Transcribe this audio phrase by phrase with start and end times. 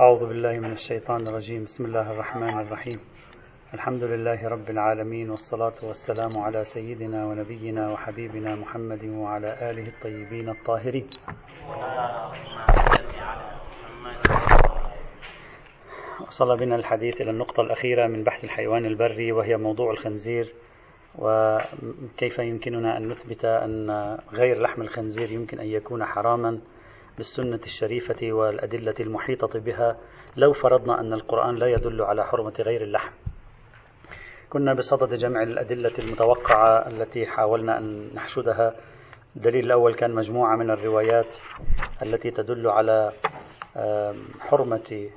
[0.00, 1.64] أعوذ بالله من الشيطان الرجيم.
[1.64, 3.00] بسم الله الرحمن الرحيم.
[3.74, 11.10] الحمد لله رب العالمين والصلاة والسلام على سيدنا ونبينا وحبيبنا محمد وعلى آله الطيبين الطاهرين.
[16.26, 20.54] وصل بنا الحديث إلى النقطة الأخيرة من بحث الحيوان البري وهي موضوع الخنزير
[21.18, 23.90] وكيف يمكننا أن نثبت أن
[24.32, 26.60] غير لحم الخنزير يمكن أن يكون حراما؟
[27.18, 29.96] بالسنة الشريفة والأدلة المحيطة بها
[30.36, 33.12] لو فرضنا أن القرآن لا يدل على حرمة غير اللحم.
[34.50, 38.74] كنا بصدد جمع الأدلة المتوقعة التي حاولنا أن نحشدها.
[39.36, 41.36] الدليل الأول كان مجموعة من الروايات
[42.02, 43.12] التي تدل على
[44.40, 45.08] حرمة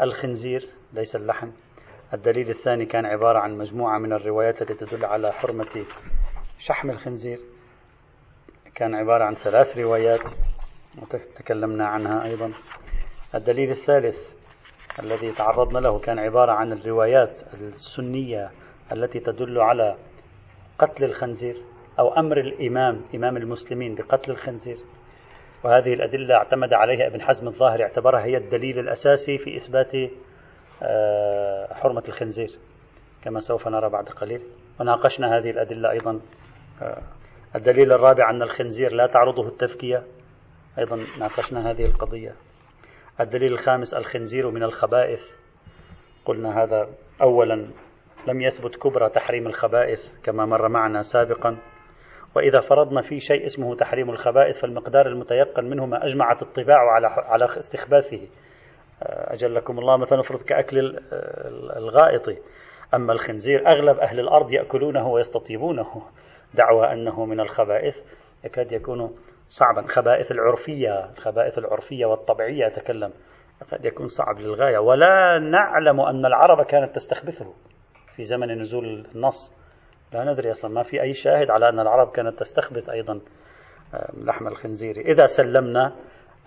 [0.00, 1.50] الخنزير ليس اللحم.
[2.14, 5.84] الدليل الثاني كان عبارة عن مجموعة من الروايات التي تدل على حرمة
[6.58, 7.38] شحم الخنزير.
[8.74, 10.22] كان عبارة عن ثلاث روايات.
[11.02, 12.52] وتكلمنا عنها أيضا.
[13.34, 14.30] الدليل الثالث
[14.98, 18.50] الذي تعرضنا له كان عبارة عن الروايات السنية
[18.92, 19.96] التي تدل على
[20.78, 21.54] قتل الخنزير
[21.98, 24.76] أو أمر الإمام إمام المسلمين بقتل الخنزير.
[25.64, 29.92] وهذه الأدلة اعتمد عليها ابن حزم الظاهر اعتبرها هي الدليل الأساسي في إثبات
[30.82, 32.48] آه، حرمة الخنزير
[33.24, 34.40] كما سوف نرى بعد قليل.
[34.80, 36.20] وناقشنا هذه الأدلة أيضا.
[36.82, 37.02] آه،
[37.54, 40.02] الدليل الرابع أن الخنزير لا تعرضه التذكية.
[40.78, 42.34] أيضا ناقشنا هذه القضية.
[43.20, 45.30] الدليل الخامس الخنزير من الخبائث.
[46.24, 46.88] قلنا هذا
[47.22, 47.66] أولا
[48.26, 51.56] لم يثبت كبرى تحريم الخبائث كما مر معنا سابقا.
[52.36, 57.44] وإذا فرضنا في شيء اسمه تحريم الخبائث فالمقدار المتيقن منه ما أجمعت الطباع على على
[57.44, 58.28] استخباثه.
[59.02, 60.98] أجلكم الله مثلا نفرض كأكل
[61.76, 62.36] الغائط.
[62.94, 66.02] أما الخنزير أغلب أهل الأرض يأكلونه ويستطيبونه.
[66.54, 67.98] دعوى أنه من الخبائث.
[68.44, 69.16] يكاد يكون
[69.48, 69.86] صعبا.
[69.86, 73.12] خبائث العرفية الخبائث العرفية والطبيعية أتكلم.
[73.72, 74.78] قد يكون صعب للغاية.
[74.78, 77.54] ولا نعلم أن العرب كانت تستخبثه
[78.16, 79.54] في زمن نزول النص.
[80.12, 80.70] لا ندري أصلا.
[80.70, 83.20] ما في أي شاهد على أن العرب كانت تستخبث أيضا
[83.94, 84.96] آه، لحم الخنزير.
[84.96, 85.92] إذا سلمنا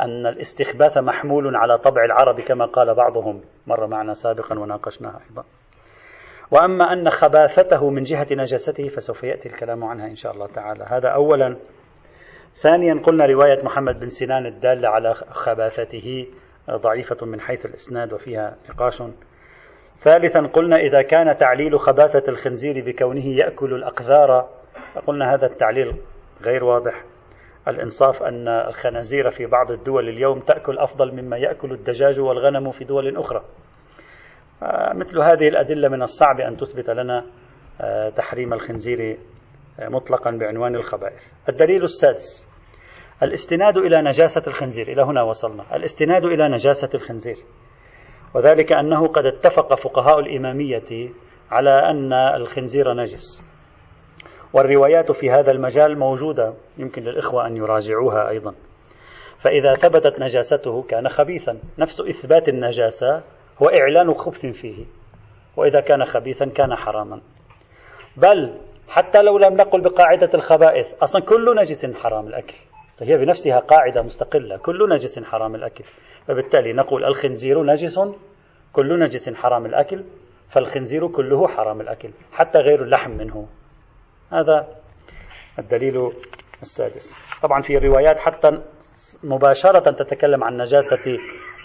[0.01, 3.41] أن الاستخباث محمول على طبع العرب كما قال بعضهم.
[3.67, 5.43] مر معنا سابقا وناقشناها أيضا.
[6.51, 10.83] وأما أن خباثته من جهة نجاسته فسوف يأتي الكلام عنها إن شاء الله تعالى.
[10.83, 11.57] هذا أولا.
[12.53, 16.27] ثانيا قلنا رواية محمد بن سنان الدالة على خباثته
[16.69, 19.03] ضعيفة من حيث الإسناد وفيها نقاش.
[19.97, 24.49] ثالثا قلنا إذا كان تعليل خباثة الخنزير بكونه يأكل الأقذار
[25.07, 25.95] قلنا هذا التعليل
[26.43, 27.03] غير واضح.
[27.67, 33.17] الإنصاف أن الخنازير في بعض الدول اليوم تأكل أفضل مما يأكل الدجاج والغنم في دول
[33.17, 33.43] أخرى.
[34.93, 37.25] مثل هذه الأدلة من الصعب أن تثبت لنا
[37.81, 39.17] آه، تحريم الخنزير آه،
[39.89, 41.23] مطلقا بعنوان الخبائث.
[41.49, 42.47] الدليل السادس.
[43.23, 44.87] الاستناد إلى نجاسة الخنزير.
[44.87, 45.75] إلى هنا وصلنا.
[45.75, 47.35] الاستناد إلى نجاسة الخنزير.
[48.35, 51.09] وذلك أنه قد اتفق فقهاء الإمامية
[51.51, 53.43] على أن الخنزير نجس.
[54.53, 56.53] والروايات في هذا المجال موجودة.
[56.77, 58.55] يمكن للإخوة أن يراجعوها أيضا.
[59.39, 61.59] فإذا ثبتت نجاسته كان خبيثا.
[61.79, 63.23] نفس إثبات النجاسة
[63.61, 64.85] هو إعلان خبث فيه.
[65.57, 67.21] وإذا كان خبيثا كان حراما.
[68.17, 68.57] بل
[68.89, 70.93] حتى لو لم نقل بقاعدة الخبائث.
[71.03, 72.55] أصلا كل نجس حرام الأكل.
[73.01, 74.57] هي بنفسها قاعدة مستقلة.
[74.57, 75.83] كل نجس حرام الأكل.
[76.27, 77.99] فبالتالي نقول الخنزير نجس
[78.73, 80.03] كل نجس حرام الأكل.
[80.49, 83.47] فالخنزير كله حرام الأكل حتى غير اللحم منه.
[84.31, 84.67] هذا
[85.59, 86.11] الدليل
[86.61, 87.39] السادس.
[87.41, 88.61] طبعا في روايات حتى
[89.23, 91.17] مباشرة تتكلم عن نجاسة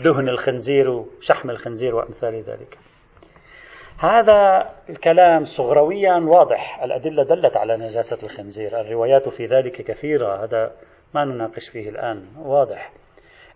[0.04, 2.78] دهن الخنزير وشحم الخنزير وأمثال ذلك.
[3.98, 6.82] هذا الكلام صغرويا واضح.
[6.82, 8.80] الأدلة دلت على نجاسة الخنزير.
[8.80, 10.44] الروايات في ذلك كثيرة.
[10.44, 10.72] هذا
[11.14, 12.26] ما نناقش فيه الآن.
[12.38, 12.92] واضح.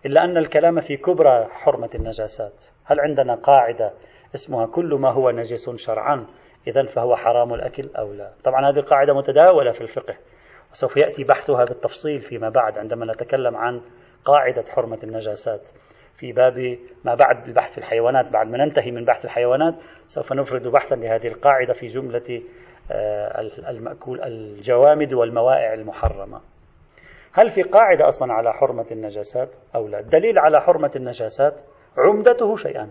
[0.05, 2.65] إلا أن الكلام في كبرى حرمة النجاسات.
[2.85, 3.91] هل عندنا قاعدة
[4.35, 6.25] اسمها كل ما هو نجس شرعا
[6.67, 10.15] إذا فهو حرام الأكل أو لا؟ طبعا هذه قاعدة متداولة في الفقه
[10.71, 13.81] وسوف يأتي بحثها بالتفصيل فيما بعد عندما نتكلم عن
[14.25, 15.69] قاعدة حرمة النجاسات.
[16.15, 18.27] في باب ما بعد البحث في الحيوانات.
[18.27, 19.75] بعد ما ننتهي من بحث الحيوانات
[20.07, 22.41] سوف نفرد بحثا لهذه القاعدة في جملة
[22.91, 26.41] آه، المأكول الجوامد والموائع المحرمة.
[27.33, 31.53] هل في قاعدة أصلا على حرمة النجاسات أو لا؟ الدليل على حرمة النجاسات
[31.97, 32.89] عمدته شيئان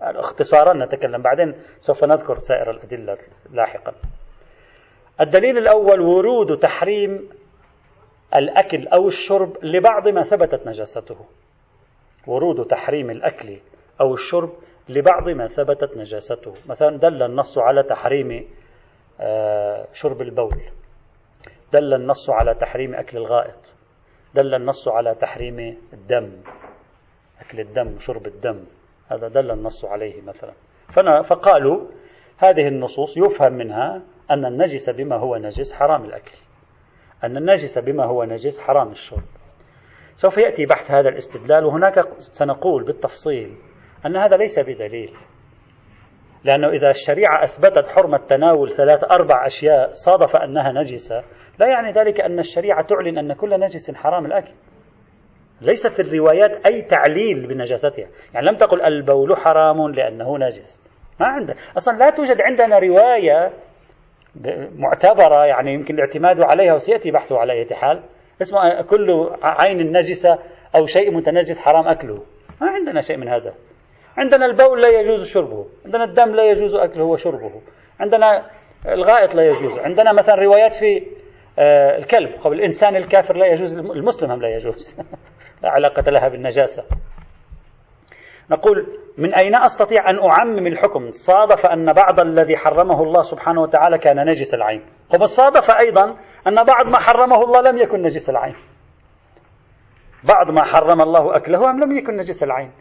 [0.00, 3.18] اختصارا نتكلم بعدين سوف نذكر سائر الأدلة
[3.50, 3.92] لاحقا.
[5.20, 7.28] الدليل الأول ورود تحريم
[8.34, 11.16] الأكل أو الشرب لبعض ما ثبتت نجاسته.
[12.26, 13.58] ورود تحريم الأكل
[14.00, 14.52] أو الشرب
[14.88, 16.54] لبعض ما ثبتت نجاسته.
[16.68, 18.48] مثلا دل النص على تحريم
[19.20, 20.60] آه، شرب البول.
[21.72, 23.74] دل النص على تحريم أكل الغائط.
[24.34, 26.32] دل النص على تحريم الدم
[27.40, 28.64] أكل الدم شرب الدم.
[29.08, 30.52] هذا دل النص عليه مثلا.
[31.22, 31.86] فقالوا
[32.38, 36.36] هذه النصوص يفهم منها أن النجس بما هو نجس حرام الأكل.
[37.24, 39.22] أن النجس بما هو نجس حرام الشرب.
[40.16, 43.56] سوف يأتي بحث هذا الاستدلال وهناك سنقول بالتفصيل
[44.06, 45.10] أن هذا ليس بدليل.
[46.44, 51.22] لأنه إذا الشريعة أثبتت حرمة تناول ثلاث أربع أشياء صادف أنها نجسة
[51.58, 54.52] لا يعني ذلك أن الشريعة تعلن أن كل نجس حرام الأكل.
[55.60, 58.08] ليس في الروايات أي تعليل بنجاستها.
[58.34, 60.82] يعني لم تقل البول حرام لأنه نجس.
[61.20, 61.56] ما عندنا.
[61.76, 63.52] أصلا لا توجد عندنا رواية
[64.76, 68.02] معتبرة يعني يمكن الاعتماد عليها وسيأتي بحثه على أي حال
[68.42, 70.38] اسمه كل عين نجسة
[70.74, 72.22] أو شيء متنجس حرام أكله.
[72.60, 73.54] ما عندنا شيء من هذا.
[74.16, 75.66] عندنا البول لا يجوز شربه.
[75.84, 77.62] عندنا الدم لا يجوز أكله وشربه.
[78.00, 78.46] عندنا
[78.88, 79.78] الغائط لا يجوز.
[79.78, 81.06] عندنا مثلا روايات في
[81.58, 82.30] آه، الكلب.
[82.40, 84.96] قبل الإنسان الكافر لا يجوز المسلم هم لا يجوز.
[85.62, 86.84] لا علاقة لها بالنجاسة.
[88.50, 93.98] نقول من أين أستطيع أن أعمم الحكم؟ صادف أن بعض الذي حرمه الله سبحانه وتعالى
[93.98, 94.82] كان نجس العين.
[95.10, 96.16] طب صادف أيضا
[96.46, 98.56] أن بعض ما حرمه الله لم يكن نجس العين.
[100.24, 102.72] بعض ما حرم الله أكله أم لم يكن نجس العين.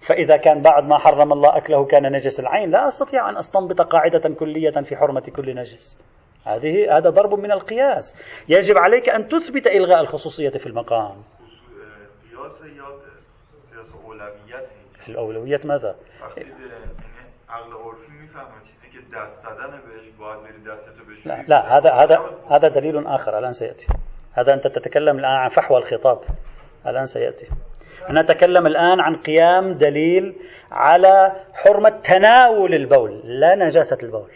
[0.00, 4.34] فإذا كان بعد ما حرم الله أكله كان نجس العين لا أستطيع أن أستنبط قاعدة
[4.34, 5.98] كلية في حرمة كل نجس.
[6.46, 8.22] هذه هذا ضرب من القياس.
[8.48, 11.22] يجب عليك أن تثبت إلغاء الخصوصية في المقام.
[15.08, 15.96] الأولويات ماذا؟
[21.26, 22.18] لا, لا هذا هذا
[22.50, 23.86] هذا دليل آخر الآن سيأتي.
[24.32, 26.18] هذا أنت تتكلم الآن عن فحوى الخطاب.
[26.86, 27.46] الآن سيأتي.
[28.10, 30.36] أنا أتكلم الآن عن قيام دليل
[30.72, 34.30] على حرمة تناول البول لا نجاسة البول.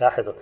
[0.00, 0.32] لاحظوا.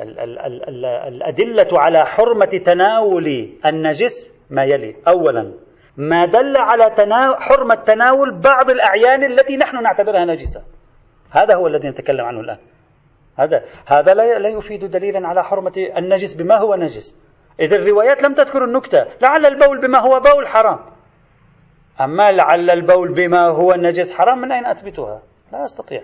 [0.00, 4.96] ال ال ال ال الأدلة على حرمة تناول النجس ما يلي.
[5.08, 5.54] أولا
[5.96, 10.62] ما دل على تناول حرمة تناول بعض الأعيان التي نحن نعتبرها نجسة.
[11.32, 12.58] هذا هو الذي نتكلم عنه الآن.
[13.36, 17.16] هذا هذا لا يفيد دليلا على حرمة النجس بما هو نجس.
[17.60, 20.78] إذا الروايات لم تذكر النكتة لعل البول بما هو بول حرام.
[22.00, 26.02] أما لعل البول بما هو النجس حرام من أين أثبتها؟ لا أستطيع.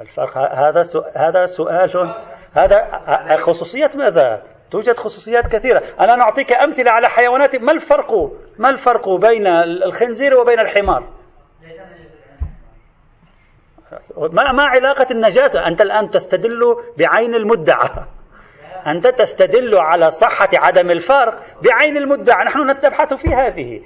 [0.00, 0.82] الفرق هذا
[1.16, 2.14] هذا سؤال
[2.52, 5.82] هذا خصوصية ماذا؟ توجد خصوصيات كثيرة.
[6.00, 7.56] أنا نعطيك أمثلة على حيوانات.
[7.56, 11.21] ما الفرق ما الفرق بين الخنزير وبين الحمار؟
[14.16, 15.66] ما ما علاقة النجاسة.
[15.66, 16.60] أنت الآن تستدل
[16.98, 18.06] بعين المدعى.
[18.86, 22.44] أنت تستدل على صحة عدم الفرق بعين المدعى.
[22.44, 23.82] نحن نتبحث في هذه.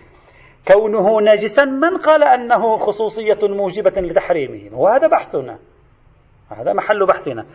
[0.68, 5.58] كونه نجسا من قال أنه خصوصية موجبة لتحريمه وهذا بحثنا.
[6.50, 7.46] هذا محل بحثنا.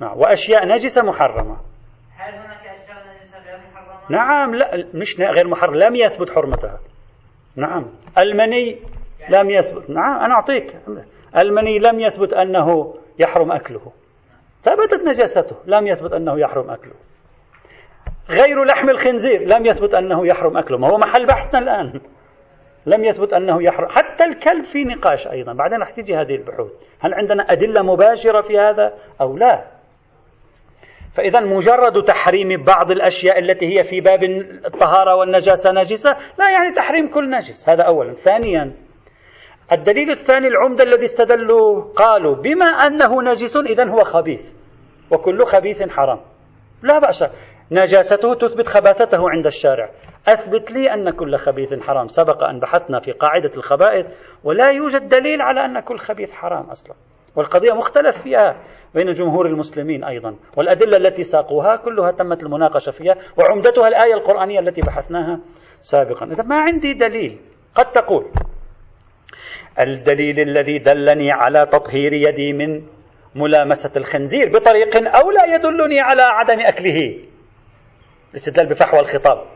[0.00, 0.18] نعم.
[0.18, 1.56] وأشياء نجسة محرمة
[2.16, 6.78] هل هناك أشياء نجسة غير محرمة؟ نعم لا مش غير محرمة لم يثبت حرمتها.
[7.56, 7.86] نعم.
[8.18, 8.78] المني
[9.30, 10.76] لم يثبت نعم أنا أعطيك.
[11.36, 13.92] المني لم يثبت أنه يحرم أكله.
[14.62, 16.94] ثبتت نجاسته لم يثبت أنه يحرم أكله.
[18.30, 20.78] غير لحم الخنزير لم يثبت أنه يحرم أكله.
[20.78, 22.00] ما هو محل بحثنا الآن.
[22.86, 23.88] لم يثبت أنه يحرم.
[23.88, 25.52] حتى الكلب في نقاش أيضا.
[25.52, 26.72] بعدين رح تيجي هذه البحوث.
[27.00, 29.75] هل عندنا أدلة مباشرة في هذا أو لا؟
[31.16, 34.24] فإذا مجرد تحريم بعض الأشياء التي هي في باب
[34.66, 37.68] الطهارة والنجاسة نجسة لا يعني تحريم كل نجس.
[37.68, 38.12] هذا أولا.
[38.12, 38.72] ثانيا
[39.72, 44.52] الدليل الثاني العمدة الذي استدلوا قالوا بما أنه نجس إذا هو خبيث.
[45.10, 46.20] وكل خبيث حرام.
[46.82, 47.24] لا بأس.
[47.70, 49.90] نجاسته تثبت خباثته عند الشارع.
[50.28, 52.06] أثبت لي أن كل خبيث حرام.
[52.06, 54.06] سبق أن بحثنا في قاعدة الخبائث
[54.44, 56.96] ولا يوجد دليل على أن كل خبيث حرام أصلا.
[57.36, 58.56] والقضية مختلف فيها
[58.94, 60.36] بين جمهور المسلمين أيضا.
[60.56, 65.40] والأدلة التي ساقوها كلها تمت المناقشة فيها وعمدتها الآية القرآنية التي بحثناها
[65.82, 66.26] سابقا.
[66.26, 67.38] إذا ما عندي دليل
[67.74, 68.24] قد تقول
[69.80, 72.82] الدليل الذي دلني على تطهير يدي من
[73.34, 77.18] ملامسة الخنزير بطريق أو لا يدلني على عدم أكله.
[78.30, 79.55] الاستدلال بفحوى الخطاب.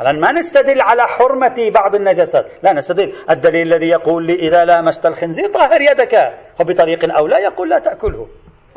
[0.00, 3.12] الآن ما نستدل على حرمة بعض النجاسات؟ لا نستدل.
[3.30, 6.14] الدليل الذي يقول لي إذا لامست الخنزير طهر يدك.
[6.60, 8.28] وبطريق أو لا يقول لا تأكله.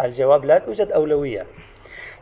[0.03, 1.43] الجواب لا توجد أولوية.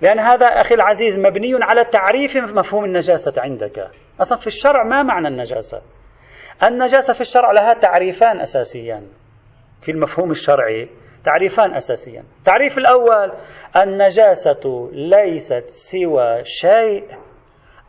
[0.02, 3.88] لأن هذا أخي العزيز مبني على تعريف مفهوم النجاسة عندك.
[4.22, 5.82] أصلا في الشرع ما معنى النجاسة؟
[6.64, 9.08] النجاسة في الشرع لها تعريفان أساسيان.
[9.82, 10.90] في المفهوم الشرعي
[11.26, 12.24] تعريفان أساسيان.
[12.40, 13.32] التعريف الأول
[13.76, 17.04] النجاسة ليست سوى شيء.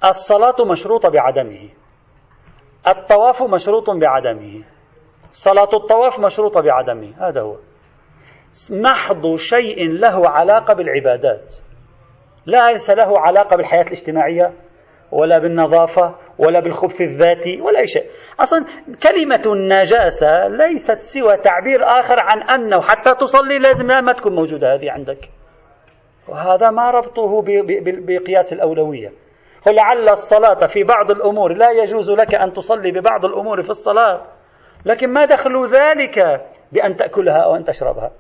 [0.05, 1.69] الصلاة مشروطة بعدمه.
[2.89, 4.65] الطواف مشروط بعدمه.
[5.33, 7.29] صلاة الطواف مشروطة بعدمه.
[7.29, 7.57] هذا هو.
[8.71, 11.57] محض شيء له علاقة بالعبادات.
[12.47, 14.53] ليس له علاقة بالحياة الاجتماعية
[15.13, 18.05] ولا بالنظافة ولا بالخبث الذاتي ولا أي شيء.
[18.41, 18.65] أصلا
[19.03, 24.91] كلمة النجاسة ليست سوى تعبير آخر عن أنه حتى تصلي لازم ما تكون موجودة هذه
[24.91, 25.31] عندك.
[26.29, 27.43] وهذا ما ربطه
[28.07, 29.13] بقياس الأولوية.
[29.67, 34.27] ولعل الصلاة في بعض الأمور لا يجوز لك أن تصلي ببعض الأمور في الصلاة.
[34.85, 38.11] لكن ما دخل ذلك بأن تأكلها أو أن تشربها.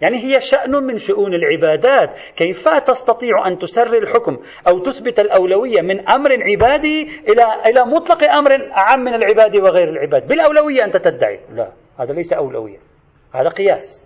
[0.00, 2.18] يعني هي شأن من شؤون العبادات.
[2.36, 8.70] كيف تستطيع أن تسري الحكم أو تثبت الأولوية من أمر عبادي إلى إلى مطلق أمر
[8.76, 11.40] أعم من العباد وغير العباد؟ بالأولوية أنت تدعي.
[11.54, 12.78] لا هذا ليس أولوية.
[13.34, 14.04] هذا قياس.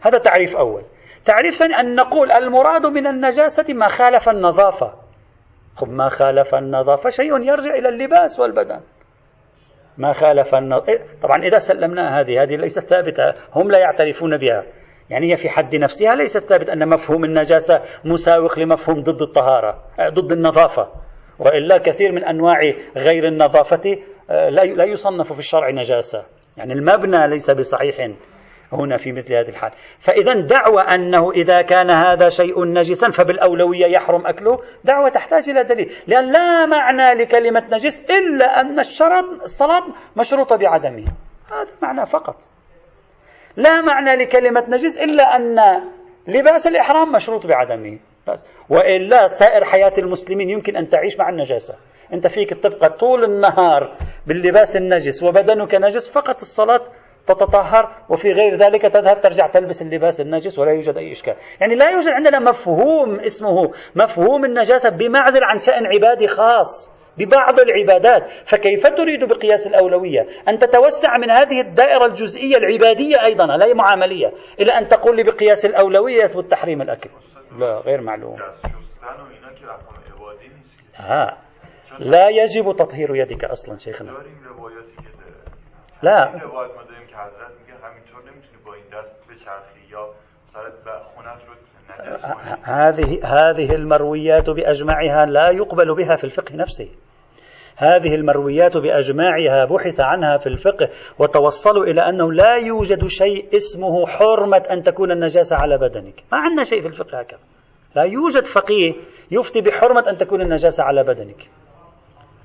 [0.00, 0.82] هذا تعريف أول.
[1.24, 5.05] تعريف ثاني أن نقول المراد من النجاسة ما خالف النظافة.
[5.76, 8.80] خب ما خالف النظافة شيء يرجع إلى اللباس والبدن.
[9.98, 14.64] ما خالف النظافة طبعا إذا سلمنا هذه هذه ليست ثابتة هم لا يعترفون بها.
[15.10, 20.32] يعني هي في حد نفسها ليست ثابت أن مفهوم النجاسة مساوق لمفهوم ضد الطهارة ضد
[20.32, 20.88] النظافة.
[21.38, 23.96] وإلا كثير من أنواع غير النظافة
[24.30, 26.24] آه، لا يصنف في الشرع نجاسة.
[26.56, 28.10] يعني المبنى ليس بصحيح.
[28.72, 29.70] هنا في مثل هذه الحال.
[29.98, 35.92] فإذا دعوى أنه إذا كان هذا شيء نجسا فبالأولوية يحرم أكله دعوة تحتاج إلى دليل.
[36.06, 39.82] لأن لا معنى لكلمة نجس إلا أن الشرط الصلاة
[40.16, 41.04] مشروطة بعدمه.
[41.52, 42.36] هذا معنى فقط.
[43.56, 45.56] لا معنى لكلمة نجس إلا أن
[46.26, 47.98] لباس الإحرام مشروط بعدمه.
[48.68, 51.74] وإلا سائر حياة المسلمين يمكن أن تعيش مع النجاسة.
[52.12, 53.96] أنت فيك تبقى طول النهار
[54.26, 56.82] باللباس النجس وبدنك نجس فقط الصلاة
[57.26, 61.34] تتطهر وفي غير ذلك تذهب ترجع تلبس اللباس النجس ولا يوجد أي إشكال.
[61.60, 68.28] يعني لا يوجد عندنا مفهوم اسمه مفهوم النجاسة بمعزل عن شأن عبادي خاص ببعض العبادات.
[68.28, 74.72] فكيف تريد بقياس الأولوية؟ أن تتوسع من هذه الدائرة الجزئية العبادية أيضا لا معاملية إلى
[74.72, 77.10] أن تقول لي بقياس الأولوية يثبت تحريم الأكل.
[77.58, 78.36] لا غير معلوم.
[80.96, 81.38] ها
[81.98, 84.12] لا يجب تطهير يدك أصلا شيخنا.
[86.06, 86.28] لا.
[87.16, 90.08] حضرت میگه همینطور نمیتونی با این دست بچرخی یا
[92.62, 96.88] هذه هذه المرويات بأجمعها لا يقبل بها في الفقه نفسه
[97.76, 104.62] هذه المرويات بأجمعها بحث عنها في الفقه وتوصلوا إلى أنه لا يوجد شيء اسمه حرمة
[104.70, 106.24] أن تكون النجاسة على بدنك.
[106.32, 107.40] ما عندنا شيء في الفقه هكذا.
[107.96, 108.94] لا يوجد فقيه
[109.30, 111.50] يفتي بحرمة أن تكون النجاسة على بدنك.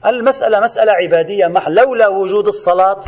[0.05, 3.01] المسألة مسألة عبادية مح لولا وجود الصلاة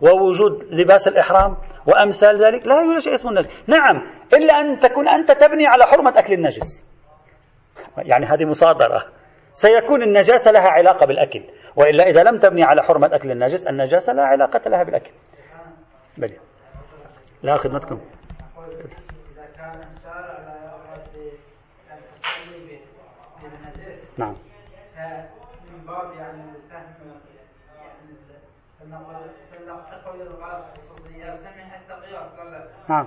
[0.00, 3.48] ووجود لباس الإحرام وأمثال ذلك لا يوجد شيء اسمه النجس.
[3.66, 3.96] نعم
[4.34, 6.88] إلا أن تكون أنت تبني على حرمة أكل النجس.
[7.98, 9.04] يعني هذه مصادرة.
[9.52, 11.44] سيكون النجاسة لها علاقة بالأكل
[11.76, 15.10] وإلا إذا لم تبني على حرمة أكل النجس النجاسة لا علاقة لها بالأكل.
[16.18, 16.32] بل
[17.42, 18.00] لا خدمتكم.
[24.18, 24.34] نعم.
[25.72, 27.20] من باب يعني الفهم
[27.78, 28.08] يعني
[29.90, 32.30] تقول الغرب خصوصية سمعها التقياس
[32.88, 33.06] نعم.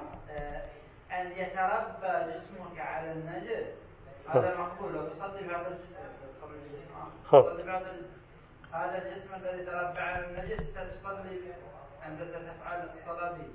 [1.11, 3.67] أن يتربى جسمك على النجس
[4.29, 5.95] هذا مقبول لو تصلي بهذا الجسم.
[7.25, 7.95] آخر تصلي بهذا
[8.73, 11.39] هذا الجسم الذي تربى على النجس ستصلي
[12.07, 13.47] أنت ستفعل الصلاة به.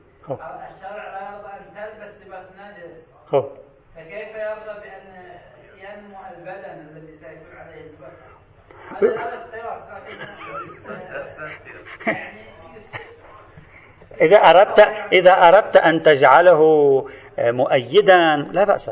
[0.75, 2.97] الشرع لا يرضى أن تلبس لباس نجس.
[3.95, 5.39] فكيف يرضى بأن
[5.77, 8.13] ينمو البدن الذي سيكون عليه اللباس
[8.91, 9.83] هذا هذا استيراس
[12.07, 12.41] يعني
[14.21, 14.79] إذا أردت
[15.13, 16.61] إذا أردت أن تجعله
[17.39, 18.91] آه، مؤيدا لا بأس.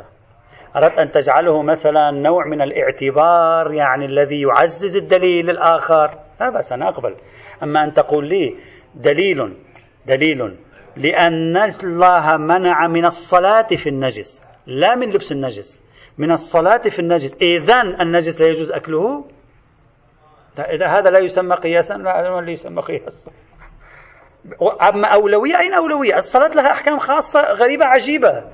[0.76, 6.88] أردت أن تجعله مثلا نوع من الاعتبار يعني الذي يعزز الدليل الآخر لا بأس أنا
[6.88, 7.14] أقبل.
[7.62, 8.54] أما أن تقول لي
[8.94, 9.56] دليل
[10.06, 10.56] دليل
[10.97, 11.52] لأن
[11.85, 15.83] الله منع من الصلاة في النجس لا من لبس النجس
[16.18, 17.37] من الصلاة في النجس.
[17.42, 19.25] إذا النجس لا يجوز أكله؟
[20.59, 23.30] إذا هذا لا يسمى قياسا لا يسمى قياسا.
[24.82, 28.44] أما أولوية أين أولوية؟ الصلاة لها أحكام خاصة غريبة عجيبة.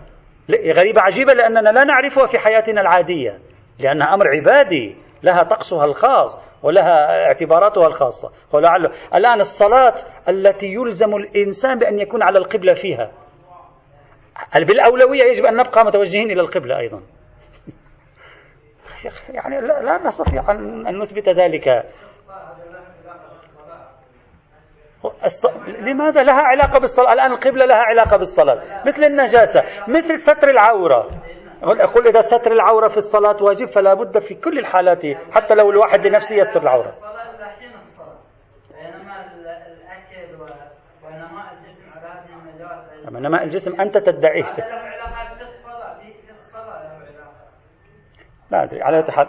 [0.50, 3.38] غريبة عجيبة لأننا لا نعرفها في حياتنا العادية.
[3.78, 8.30] لأنها أمر عبادي لها طقسها الخاص ولها اعتباراتها الخاصة.
[8.52, 9.94] ولعله الآن الصلاة
[10.28, 13.10] التي يلزم الإنسان بأن يكون على القبلة فيها.
[14.54, 17.02] بالأولوية يجب أن نبقى متوجهين إلى القبلة أيضا؟
[19.34, 21.84] يعني لا نستطيع أن نثبت ذلك.
[25.24, 25.46] الص...
[25.66, 28.86] لماذا لها علاقة بالصلاة؟ الآن القبلة لها علاقة بالصلاة.
[28.86, 31.10] مثل النجاسة مثل ستر العورة.
[31.62, 35.02] أقول إذا ستر العورة في الصلاة واجب فلا بد في كل الحالات
[35.32, 36.92] حتى لو الواحد لنفسه يستر العورة.
[43.08, 44.44] إنما الجسم أنت تدعيه.
[48.50, 49.28] لا أدري على حال.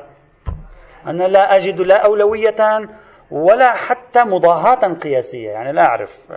[1.07, 2.89] أنا لا أجد لا أولوية
[3.31, 5.49] ولا حتى مضاهاة قياسية.
[5.49, 6.31] يعني لا أعرف.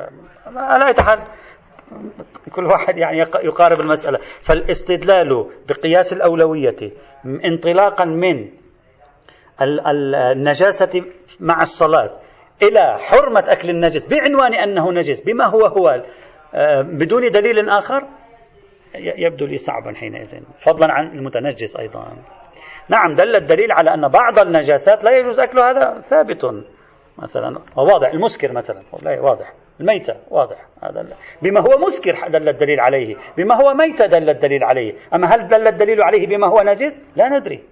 [0.56, 1.18] على حال
[2.52, 4.18] كل واحد يعني يقارب المسألة.
[4.42, 6.76] فالاستدلال بقياس الأولوية
[7.44, 8.50] انطلاقا من
[9.62, 11.04] النجاسة
[11.40, 12.10] مع الصلاة
[12.62, 16.02] إلى حرمة أكل النجس بعنوان أنه نجس بما هو هو
[16.54, 18.04] آه، بدون دليل آخر
[18.94, 20.40] يبدو لي صعبا حينئذ.
[20.58, 22.16] فضلا عن المتنجس أيضا.
[22.88, 26.44] نعم دل الدليل على أن بعض النجاسات لا يجوز أكله هذا ثابت.
[27.18, 27.58] مثلا.
[27.76, 28.82] واضح المسكر مثلا.
[29.02, 29.52] لا واضح.
[29.80, 30.66] الميتة واضح.
[30.82, 31.06] هذا
[31.42, 33.16] بما هو مسكر دل الدليل عليه.
[33.36, 34.94] بما هو ميتة دل الدليل عليه.
[35.14, 37.62] أما هل دل الدليل عليه بما هو نجس؟ لا ندري.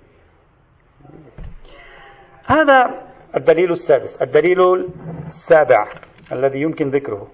[2.47, 2.91] هذا
[3.37, 4.23] الدليل السادس.
[4.23, 4.89] الدليل
[5.29, 5.89] السابع
[6.33, 7.31] الذي يمكن ذكره.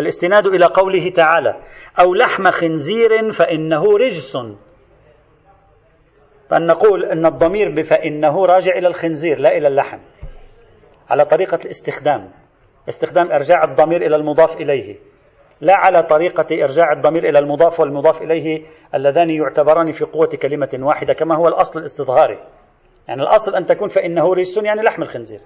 [0.00, 1.56] الاستناد إلى قوله تعالى
[2.00, 4.36] أو لحم خنزير فإنه رجس.
[6.50, 9.98] فأن نقول أن الضمير فإنه راجع إلى الخنزير لا إلى اللحم.
[11.10, 12.30] على طريقة الاستخدام.
[12.88, 14.96] استخدام إرجاع الضمير إلى المضاف إليه.
[15.60, 18.62] لا على طريقة إرجاع الضمير إلى المضاف والمضاف إليه
[18.94, 22.38] اللذان يعتبران في قوة كلمة واحدة كما هو الأصل الاستظهاري
[23.08, 25.40] يعني الأصل أن تكون فإنه رجس يعني لحم الخنزير.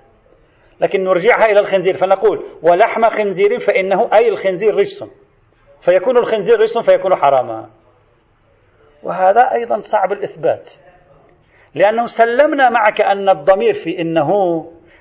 [0.80, 5.04] لكن نرجعها إلى الخنزير فنقول ولحم خنزير فإنه أي الخنزير رجس
[5.80, 7.70] فيكون الخنزير رجس فيكون حراما.
[9.02, 10.72] وهذا أيضا صعب الإثبات.
[11.74, 14.30] لأنه سلمنا معك أن الضمير في إنه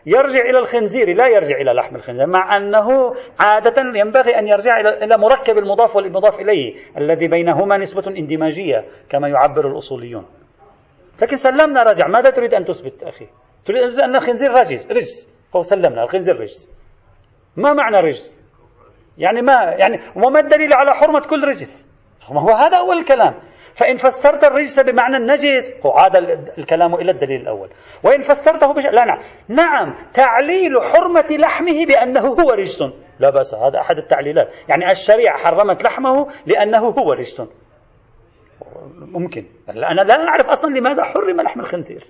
[0.10, 5.18] يرجع إلى الخنزير لا يرجع إلى لحم الخنزير مع أنه عادة ينبغي أن يرجع إلى
[5.18, 10.26] مركب المضاف والمضاف إليه الذي بينهما نسبة اندماجية كما يعبر الأصوليون.
[11.22, 13.28] لكن سلمنا رجع ماذا تريد أن تثبت أخي؟
[13.66, 15.34] تريد أن تثبت أن الخنزير رجس رجس.
[15.56, 16.72] هو سلمنا الخنزير رجس.
[17.58, 18.40] ما معنى رجس؟
[19.18, 21.44] يعني ما يعني وما الدليل على حرمة كل
[22.32, 23.34] ما هو هذا أول الكلام.
[23.80, 26.16] فإن فسرت الرجس بمعنى النجس عاد
[26.58, 27.70] الكلام إلى الدليل الأول.
[28.04, 28.86] وإن فسرته بش...
[28.86, 29.20] لا نعم.
[29.48, 32.84] نعم تعليل حرمة لحمه بأنه هو رجس.
[33.20, 34.54] لا بأس هذا أحد التعليلات.
[34.70, 37.44] يعني الشريعة حرمت لحمه لأنه هو رجس.
[38.96, 39.46] ممكن.
[39.70, 42.04] أنا لا أعرف أصلا لماذا حرم لحم الخنزير.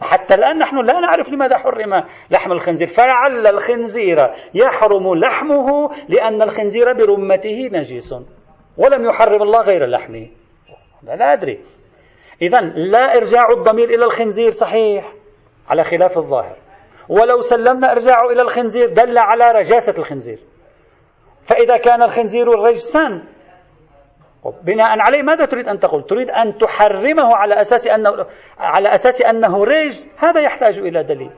[0.00, 2.88] حتى الآن نحن لا نعرف لماذا حرم لحم الخنزير.
[2.88, 4.18] فلعل الخنزير
[4.54, 8.14] يحرم لحمه لأن الخنزير برمته نجيس
[8.76, 10.26] ولم يحرم الله غير لحمه.
[11.08, 11.60] لا, لا أدري
[12.42, 15.12] إذا لا إرجاع الضمير إلى الخنزير صحيح
[15.68, 16.56] على خلاف الظاهر
[17.08, 20.38] ولو سلمنا إرجاعه إلى الخنزير دل على رجاسة الخنزير
[21.46, 23.22] فإذا كان الخنزير رجسا
[24.62, 28.26] بناء عليه ماذا تريد أن تقول؟ تريد أن تحرمه على أساس أنه
[28.58, 31.30] على أساس أنه رجس هذا يحتاج إلى دليل.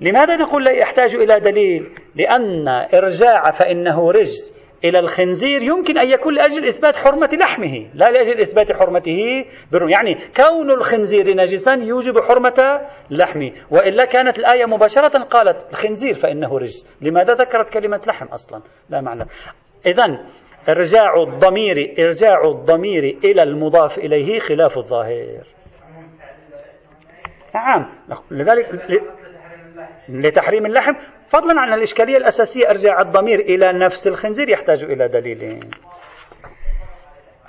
[0.00, 6.34] لماذا نقول لا يحتاج إلى دليل؟ لأن إرجاع فإنه رجس إلى الخنزير يمكن أن يكون
[6.34, 12.80] لأجل إثبات حرمة لحمه لا لأجل إثبات حرمته برم يعني كون الخنزير نجسا يوجب حرمة
[13.10, 13.52] لحمه.
[13.70, 16.96] وإلا كانت الآية مباشرة قالت الخنزير فإنه رجس.
[17.00, 19.24] لماذا ذكرت كلمة لحم أصلا؟ لا معنى.
[19.86, 20.26] إذا
[20.68, 25.46] إرجاع الضمير إرجاع الضمير إلى المضاف إليه خلاف الظاهر.
[27.54, 27.86] نعم.
[28.30, 28.68] لذلك
[30.08, 30.92] لتحريم اللحم
[31.32, 35.60] فضلا عن الإشكالية الأساسية إرجاع الضمير إلى نفس الخنزير يحتاج إلى دليلين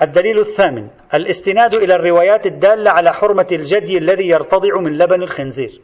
[0.02, 5.82] الدليل الثامن الاستناد إلى الروايات الدالة على حرمة الجدي الذي يرتضع من لبن الخنزير.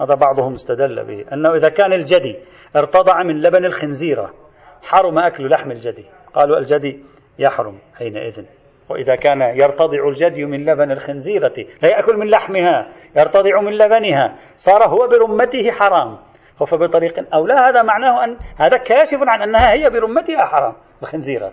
[0.00, 2.36] هذا بعضهم استدل به أنه إذا كان الجدي
[2.76, 4.34] ارتضع من لبن الخنزيرة
[4.82, 6.04] حرم أكل لحم الجدي.
[6.34, 7.04] قالوا الجدي
[7.38, 8.44] يحرم حينئذ.
[8.88, 14.86] وإذا كان يرتضع الجدي من لبن الخنزيرة لا يأكل من لحمها يرتضع من لبنها صار
[14.86, 16.18] هو برمته حرام.
[16.64, 21.52] فبطريق أو لا هذا معناه أن هذا كاشف عن أنها هي برمتها حرام الخنزيرة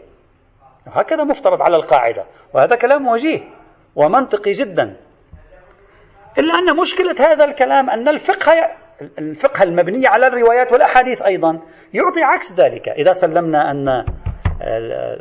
[0.87, 3.41] هكذا مفترض على القاعدة وهذا كلام وجيه
[3.95, 4.95] ومنطقي جدا.
[6.37, 8.51] إلا أن مشكلة هذا الكلام أن الفقه
[9.19, 11.59] الفقه المبني على الروايات والأحاديث أيضا
[11.93, 12.89] يعطي عكس ذلك.
[12.89, 14.05] إذا سلمنا أن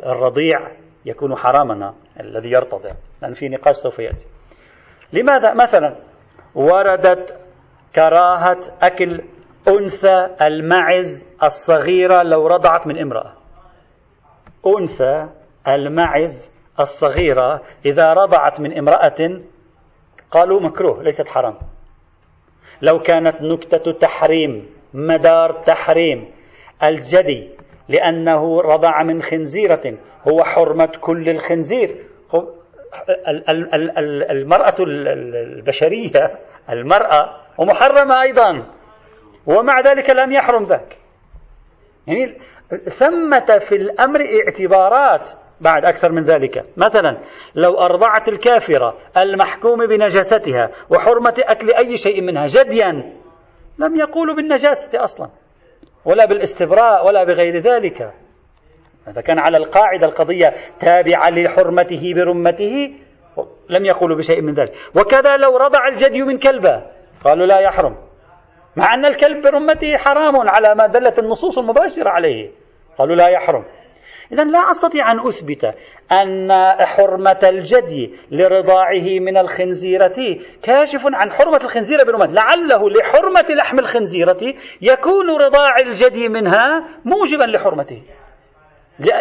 [0.05, 0.59] الرضيع
[1.05, 2.91] يكون حراما الذي يرتضع
[3.21, 4.25] لأن في نقاش سوف يأتي.
[5.13, 5.95] لماذا؟ مثلا
[6.55, 7.39] وردت
[7.95, 9.21] كراهة أكل
[9.67, 13.33] أنثى المعز الصغيرة لو رضعت من امرأة.
[14.67, 15.29] أنثى
[15.67, 19.41] المعز الصغيرة إذا رضعت من امرأة
[20.31, 21.55] قالوا مكروه ليست حرام.
[22.81, 26.31] لو كانت نكتة تحريم مدار تحريم
[26.83, 27.49] الجدي
[27.89, 29.97] لأنه رضع من خنزيرة
[30.27, 31.95] هو حرمة كل الخنزير.
[34.31, 38.65] المرأة البشرية المرأة ومحرمة أيضا.
[39.47, 40.97] ومع ذلك لم يحرم ذاك.
[42.07, 42.37] يعني
[42.89, 46.65] ثمة في الأمر اعتبارات بعد أكثر من ذلك.
[46.77, 47.17] مثلا
[47.55, 53.13] لو أرضعت الكافرة المحكوم بنجاستها وحرمة أكل أي شيء منها جديا
[53.79, 55.29] لم يقولوا بالنجاسة أصلا
[56.05, 58.13] ولا بالاستبراء ولا بغير ذلك.
[59.07, 62.93] إذا كان على القاعدة القضية تابعة لحرمته برمته
[63.69, 64.73] لم يقولوا بشيء من ذلك.
[64.95, 66.83] وكذا لو رضع الجدي من كلبه
[67.23, 67.97] قالوا لا يحرم.
[68.75, 72.51] مع أن الكلب برمته حرام على ما دلت النصوص المباشرة عليه.
[72.97, 73.65] قالوا لا يحرم.
[74.31, 75.75] إذا لا أستطيع أن أثبت
[76.11, 76.51] أن
[76.85, 85.29] حرمة الجدي لرضاعه من الخنزيرة كاشف عن حرمة الخنزيرة برمته لعله لحرمة لحم الخنزيرة يكون
[85.41, 88.01] رضاع الجدي منها موجبا لحرمته.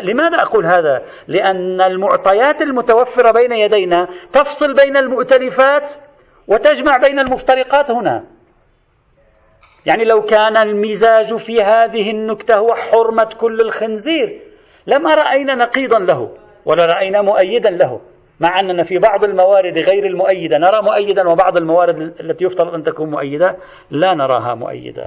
[0.03, 5.93] لماذا أقول هذا؟ لأن المعطيات المتوفرة بين يدينا تفصل بين المؤتلفات
[6.49, 8.25] وتجمع بين المفترقات هنا.
[9.87, 14.40] يعني لو كان المزاج في هذه النكتة هو حرمة كل الخنزير
[14.87, 16.31] لما رأينا نقيضا له
[16.64, 18.01] ولا رأينا مؤيدا له
[18.40, 20.59] مع أننا في بعض الموارد غير المؤيدة.
[20.59, 23.57] نرى مؤيدا وبعض الموارد التي يفترض أن تكون مؤيدة
[23.90, 25.05] لا نراها مؤيدة.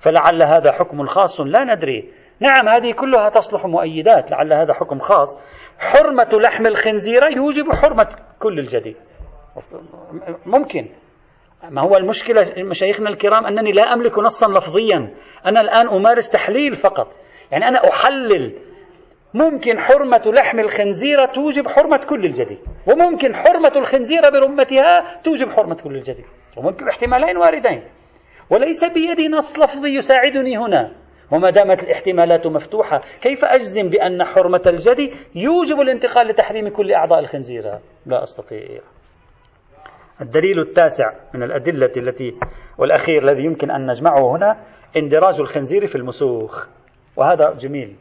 [0.00, 2.08] فلعل هذا حكم خاص لا ندري.
[2.40, 5.38] نعم هذه كلها تصلح مؤيدات لعل هذا حكم خاص.
[5.78, 8.96] حرمة لحم الخنزير يوجب حرمة كل الجديد.
[10.46, 10.86] ممكن.
[11.68, 15.14] ما هو المشكلة مشايخنا الكرام أنني لا أملك نصا لفظيا.
[15.46, 17.08] أنا الآن أمارس تحليل فقط.
[17.52, 18.54] يعني أنا أحلل.
[19.34, 25.96] ممكن حرمة لحم الخنزير توجب حرمة كل الجديد وممكن حرمة الخنزير برمتها توجب حرمة كل
[25.96, 26.24] الجديد
[26.56, 27.82] وممكن احتمالين واردين.
[28.50, 30.92] وليس بيدي نص لفظي يساعدني هنا.
[31.32, 37.64] وما دامت الاحتمالات مفتوحة كيف أجزم بأن حرمة الجدي يوجب الانتقال لتحريم كل أعضاء الخنزير؟
[38.06, 38.80] لا أستطيع.
[40.20, 42.34] الدليل التاسع من الأدلة التي
[42.78, 44.56] والأخير الذي يمكن أن نجمعه هنا
[44.96, 46.68] اندراج الخنزير في المسوخ.
[47.16, 47.96] وهذا جميل.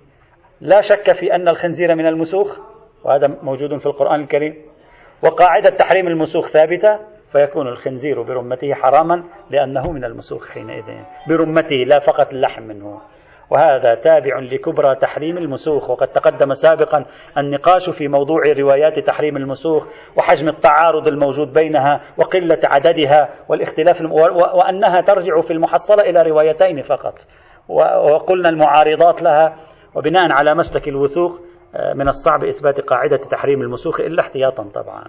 [0.62, 2.60] لا شك في أن الخنزير من المسوخ
[3.04, 4.56] وهذا موجود في القرآن الكريم.
[5.24, 7.00] وقاعدة تحريم المسوخ ثابتة
[7.32, 10.84] فيكون الخنزير برمته حراما لأنه من المسوخ حينئذ.
[11.28, 13.02] برمته لا فقط اللحم منه.
[13.50, 15.90] وهذا تابع لكبرى تحريم المسوخ.
[15.90, 17.06] وقد تقدم سابقا
[17.38, 24.02] النقاش في موضوع روايات تحريم المسوخ وحجم التعارض الموجود بينها وقلة عددها والاختلاف
[24.54, 27.14] وأنها ترجع في المحصلة إلى روايتين فقط.
[28.14, 29.56] وقلنا المعارضات لها
[29.96, 31.42] وبناء على مسلك الوثوق
[31.76, 35.04] آه، من الصعب إثبات قاعدة تحريم المسوخ إلا احتياطا طبعا.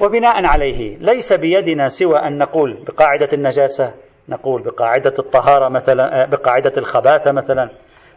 [0.00, 3.94] وبناء عليه ليس بيدنا سوى أن نقول بقاعدة النجاسة
[4.28, 7.70] نقول بقاعدة الطهارة مثلا آه، بقاعدة الخباثة مثلا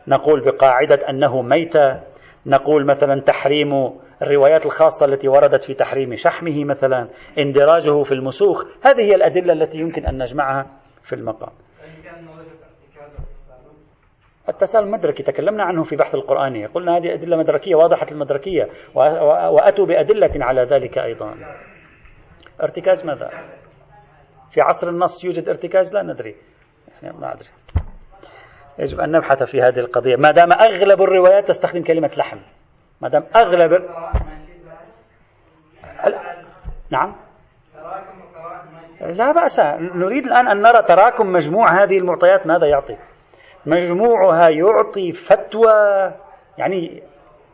[0.08, 2.00] نقول بقاعدة أنه ميتة
[2.46, 7.08] نقول مثلا تحريم الروايات الخاصة التي وردت في تحريم شحمه مثلا
[7.40, 10.66] اندراجه في المسوخ هذه هي الأدلة التي يمكن أن نجمعها
[11.02, 11.52] في المقام
[14.50, 18.68] التساؤل المدركي تكلمنا عنه في بحث القرآني قلنا هذه أدلة مدركية واضحة المدركية
[19.50, 21.36] وأتوا بأدلة على ذلك أيضا
[22.64, 23.30] ارتكاز ماذا؟
[24.54, 26.36] في عصر النص يوجد ارتكاز؟ لا ندري.
[27.04, 27.50] يعني ما أدري.
[28.80, 30.16] يجب أن نبحث في هذه القضية.
[30.16, 32.38] ما دام أغلب الروايات تستخدم كلمة لحم.
[33.02, 33.72] ما دام أغلب
[36.90, 37.16] نعم.
[39.02, 39.60] لا بأس.
[39.80, 42.98] نريد الآن أن نرى تراكم مجموع هذه المعطيات ماذا يعطي.
[43.66, 46.12] مجموعها يعطي فتوى
[46.58, 47.04] يعني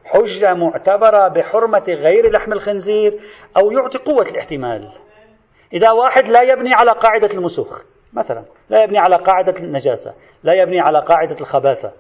[0.06, 3.20] حجة معتبرة بحرمة غير لحم الخنزير
[3.58, 4.92] أو يعطي قوة الاحتمال.
[5.74, 10.80] إذا واحد لا يبني على قاعدة المسوخ مثلا لا يبني على قاعدة النجاسة لا يبني
[10.80, 11.92] على قاعدة الخباثة.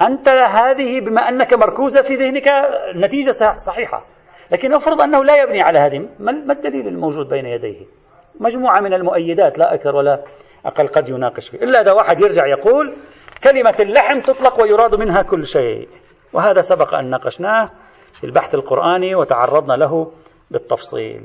[0.00, 2.48] أنت هذه بما أنك مركوزة في ذهنك
[2.96, 4.04] نتيجة صحيحة.
[4.50, 7.86] لكن افرض أنه لا يبني على هذه ما الدليل الموجود بين يديه؟
[8.40, 10.24] مجموعة من المؤيدات لا أكثر ولا
[10.66, 11.58] أقل قد يناقش فيه.
[11.58, 12.96] إلا إذا واحد يرجع يقول
[13.44, 15.88] كلمة اللحم تطلق ويراد منها كل شيء.
[16.32, 17.70] وهذا سبق أن ناقشناه
[18.12, 20.12] في البحث القرآني وتعرضنا له
[20.50, 21.22] بالتفصيل.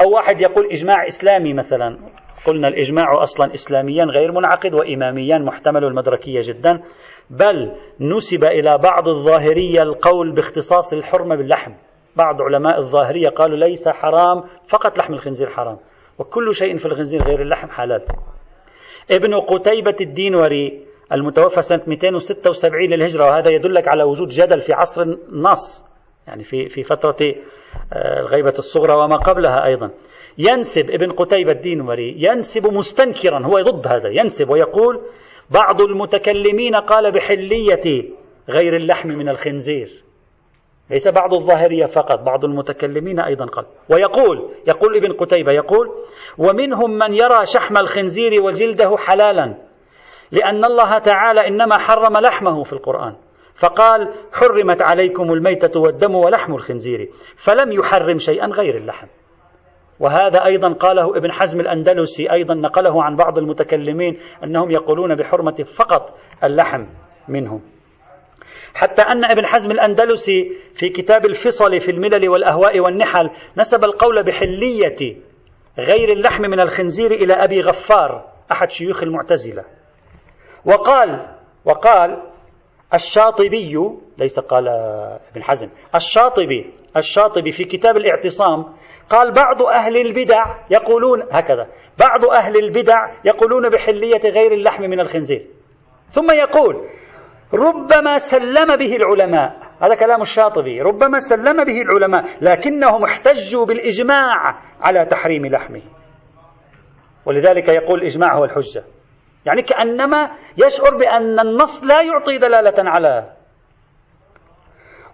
[0.00, 1.98] أو واحد يقول إجماع إسلامي مثلا.
[2.46, 6.82] قلنا الإجماع أصلا إسلاميا غير منعقد وإماميا محتمل المدركية جدا.
[7.30, 11.72] بل نسب إلى بعض الظاهرية القول باختصاص الحرمة باللحم.
[12.16, 15.78] بعض علماء الظاهرية قالوا ليس حرام فقط لحم الخنزير حرام
[16.18, 18.02] وكل شيء في الخنزير غير اللحم حلال.
[19.10, 25.84] ابن قتيبة الدينوري المتوفى سنة 276 للهجرة وهذا يدلك على وجود جدل في عصر النص
[26.26, 27.34] يعني في في فترة
[27.96, 29.90] الغيبة الصغرى وما قبلها أيضا.
[30.38, 35.00] ينسب ابن قتيبة الدينوري ينسب مستنكرا هو ضد هذا ينسب ويقول
[35.50, 38.04] بعض المتكلمين قال بحلية
[38.48, 40.04] غير اللحم من الخنزير.
[40.90, 43.64] ليس بعض الظاهرية فقط بعض المتكلمين أيضا قال.
[43.90, 45.88] ويقول يقول ابن قتيبة يقول
[46.38, 49.54] ومنهم من يرى شحم الخنزير وجلده حلالا
[50.32, 53.14] لأن الله تعالى إنما حرم لحمه في القرآن.
[53.58, 59.06] فقال حرمت عليكم الميتة والدم ولحم الخنزير فلم يحرم شيئا غير اللحم.
[60.00, 66.18] وهذا أيضا قاله ابن حزم الأندلسي أيضا نقله عن بعض المتكلمين أنهم يقولون بحرمة فقط
[66.44, 66.86] اللحم
[67.28, 67.60] منه.
[68.74, 75.16] حتى أن ابن حزم الأندلسي في كتاب الفصل في الملل والأهواء والنحل نسب القول بحلية
[75.78, 79.64] غير اللحم من الخنزير إلى أبي غفار أحد شيوخ المعتزلة.
[80.64, 81.26] وقال
[81.64, 82.22] وقال
[82.94, 84.68] الشاطبي ليس قال
[85.32, 85.68] ابن حزم.
[85.94, 88.64] الشاطبي الشاطبي في كتاب الاعتصام
[89.10, 95.46] قال بعض أهل البدع يقولون هكذا بعض أهل البدع يقولون بحلية غير اللحم من الخنزير.
[96.08, 96.88] ثم يقول
[97.54, 105.06] ربما سلم به العلماء هذا كلام الشاطبي ربما سلم به العلماء لكنهم احتجوا بالإجماع على
[105.06, 105.82] تحريم لحمه.
[107.26, 108.84] ولذلك يقول الإجماع هو الحجة.
[109.46, 113.32] يعني كأنما يشعر بأن النص لا يعطي دلالة على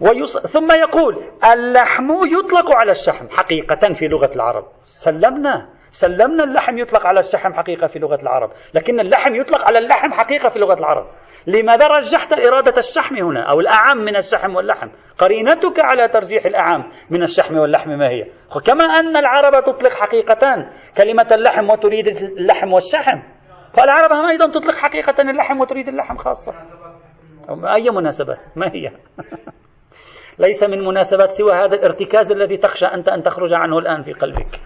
[0.00, 0.38] ويص...
[0.38, 4.64] ثم يقول اللحم يطلق على الشحم حقيقة في لغة العرب.
[4.84, 5.68] سلمنا.
[5.90, 8.50] سلمنا اللحم يطلق على الشحم حقيقة في لغة العرب.
[8.74, 11.06] لكن اللحم يطلق على اللحم حقيقة في لغة العرب.
[11.46, 17.22] لماذا رجحت إرادة الشحم هنا أو الأعم من الشحم واللحم؟ قرينتك على ترجيح الأعم من
[17.22, 18.24] الشحم واللحم ما هي؟
[18.66, 23.33] كما أن العرب تطلق حقيقة كلمة اللحم وتريد اللحم والشحم.
[23.76, 26.54] فالعرب هم أيضا تطلق حقيقة اللحم وتريد اللحم خاصة.
[27.50, 28.90] أي مناسبة؟ ما هي؟
[30.38, 34.60] ليس من مناسبات سوى هذا الارتكاز الذي تخشى أنت أن تخرج عنه الآن في قلبك.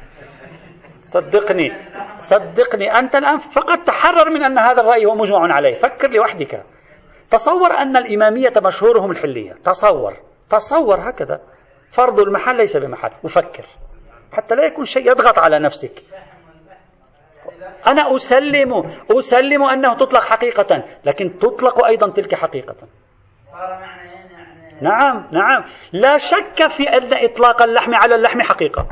[1.01, 1.73] صدقني.
[2.17, 2.99] صدقني.
[2.99, 5.75] أنت الآن فقط تحرر من أن هذا الرأي هو مجمع عليه.
[5.75, 6.63] فكر لوحدك.
[7.31, 9.53] تصور أن الإمامية مشهورهم الحلية.
[9.53, 10.15] تصور.
[10.51, 11.41] تصور هكذا.
[11.93, 13.11] فرض المحل ليس بمحل.
[13.25, 13.65] وفكر
[14.33, 16.03] حتى لا يكون شيء يضغط على نفسك.
[17.89, 22.77] أنا أسلم أسلم أنه تطلق حقيقة لكن تطلق أيضا تلك حقيقة.
[24.81, 25.65] نعم نعم.
[25.93, 28.87] لا شك في أن إطلاق اللحم على اللحم حقيقة.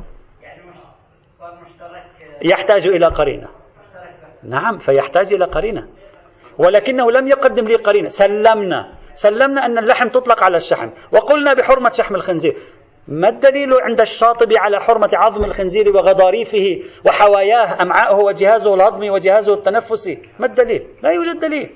[2.42, 3.48] يحتاج إلى قرينة.
[4.42, 5.88] نعم فيحتاج إلى قرينة.
[6.58, 8.08] ولكنه لم يقدم لي قرينة.
[8.08, 10.90] سلمنا سلمنا أن اللحم تطلق على الشحم.
[11.12, 12.56] وقلنا بحرمة شحم الخنزير.
[13.08, 20.22] ما الدليل عند الشاطبي على حرمة عظم الخنزير وغضاريفه وحواياه أمعاءه وجهازه الهضمي وجهازه التنفسي
[20.38, 21.70] ما الدليل؟ لا يوجد دليل.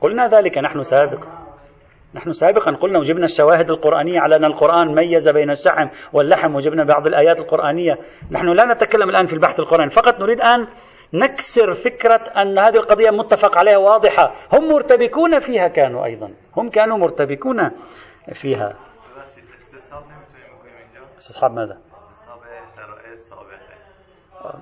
[0.00, 1.28] قلنا ذلك نحن سابقا
[2.14, 7.06] نحن سابقا قلنا وجبنا الشواهد القرآنية على أن القرآن ميز بين الشحم واللحم وجبنا بعض
[7.06, 7.98] الآيات القرآنية.
[8.30, 10.66] نحن لا نتكلم الآن في البحث القرآني فقط نريد أن
[11.14, 16.98] نكسر فكرة أن هذه القضية متفق عليها واضحة هم مرتبكون فيها كانوا أيضا هم كانوا
[16.98, 17.70] مرتبكون
[18.32, 18.76] فيها
[21.18, 21.78] استصحاب ماذا؟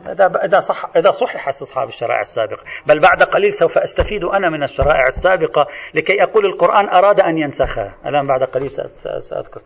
[0.09, 4.63] إذا إذا صح إذا صحح استصحاب الشرائع السابقة، بل بعد قليل سوف أستفيد أنا من
[4.63, 8.71] الشرائع السابقة لكي أقول القرآن أراد أن ينسخها، الآن بعد قليل
[9.21, 9.63] سأذكر.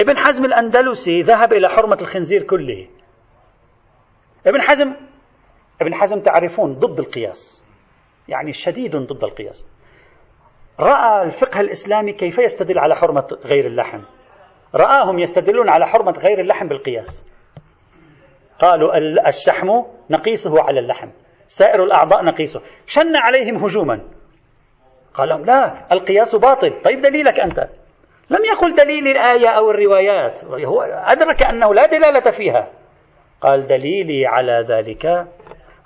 [0.00, 2.88] ابن حزم الأندلسي ذهب إلى حرمة الخنزير كله.
[4.46, 4.94] ابن حزم
[5.80, 7.64] ابن حزم تعرفون ضد القياس.
[8.28, 9.66] يعني شديد ضد القياس.
[10.80, 14.00] رأى الفقه الإسلامي كيف يستدل على حرمة غير اللحم.
[14.74, 17.28] رآهم يستدلون على حرمة غير اللحم بالقياس.
[18.58, 18.96] قالوا
[19.28, 19.68] الشحم
[20.10, 21.08] نقيسه على اللحم
[21.48, 24.00] سائر الأعضاء نقيسه شن عليهم هجوما
[25.14, 27.68] قال لهم لا القياس باطل طيب دليلك أنت
[28.30, 32.70] لم يقل دليل الآية أو الروايات هو أدرك أنه لا دلالة فيها
[33.40, 35.26] قال دليلي على ذلك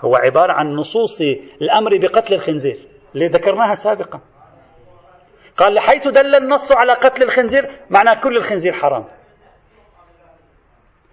[0.00, 1.20] هو عبارة عن نصوص
[1.62, 2.78] الأمر بقتل الخنزير
[3.14, 4.20] اللي ذكرناها سابقا.
[5.56, 9.04] قال حيث دل النص على قتل الخنزير معنى كل الخنزير حرام.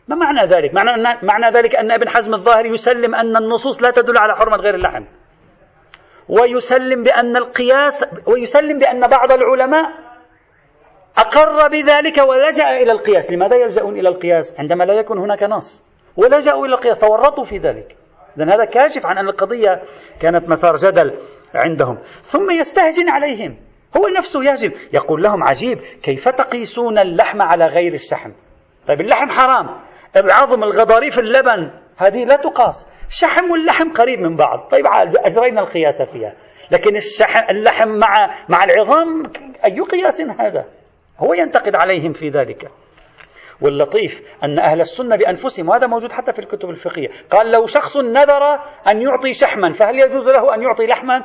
[0.08, 3.92] ما معنى ذلك؟ معنى, أن معنى ذلك أن ابن حزم الظاهري يسلم أن النصوص لا
[3.92, 5.04] تدل على حرمة غير اللحم.
[6.30, 9.92] ويسلم بأن القياس ويسلم بأن بعض العلماء
[11.18, 13.32] أقر بذلك ولجأ إلى القياس.
[13.32, 15.84] لماذا يلجأون إلى القياس؟ عندما لا يكون هناك نص.
[16.18, 17.98] ولجأوا إلى القياس تورطوا في ذلك.
[18.38, 19.82] إذن هذا كاشف عن أن القضية
[20.20, 21.20] كانت مثار جدل
[21.56, 21.98] عندهم.
[22.22, 23.58] ثم يستهجن عليهم.
[23.98, 28.32] هو نفسه يهجم يقول لهم عجيب كيف تقيسون اللحم على غير الشحم؟
[28.88, 29.80] طيب اللحم حرام.
[30.16, 32.92] العظم الغضاريف اللبن هذه لا تقاس.
[33.08, 34.60] الشحم واللحم قريب من بعض.
[34.72, 36.34] طيب أجرينا القياس فيها.
[36.72, 39.24] لكن الشحم اللحم مع مع العظام
[39.66, 40.66] أي قياس هذا؟
[41.20, 42.72] هو ينتقد عليهم في ذلك.
[43.62, 47.08] واللطيف أن أهل السنة بأنفسهم وهذا موجود حتى في الكتب الفقهية.
[47.32, 48.44] قال لو شخص نذر
[48.88, 51.24] أن يعطي شحما فهل يجوز له أن يعطي لحما؟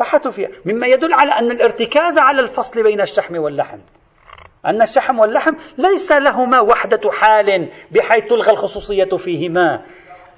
[0.00, 0.48] بحثوا فيها.
[0.64, 3.78] مما يدل على أن الارتكاز على الفصل بين الشحم واللحم.
[4.66, 9.82] أن الشحم واللحم ليس لهما وحدة حال بحيث تلغى الخصوصية فيهما.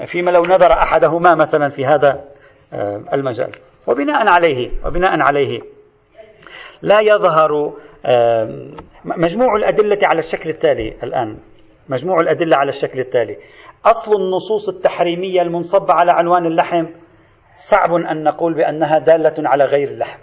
[0.07, 2.25] فيما لو نظر أحدهما مثلا في هذا
[2.73, 3.53] آه، المجال.
[3.87, 5.61] وبناء عليه وبناء عليه.
[6.83, 7.73] لا يظهر
[9.05, 11.39] مجموع الأدلة على الشكل التالي الآن.
[11.89, 13.37] مجموع الأدلة على الشكل التالي.
[13.85, 16.87] أصل النصوص التحريمية المنصبة على عنوان اللحم
[17.55, 20.21] صعب أن نقول بأنها دالة على غير اللحم.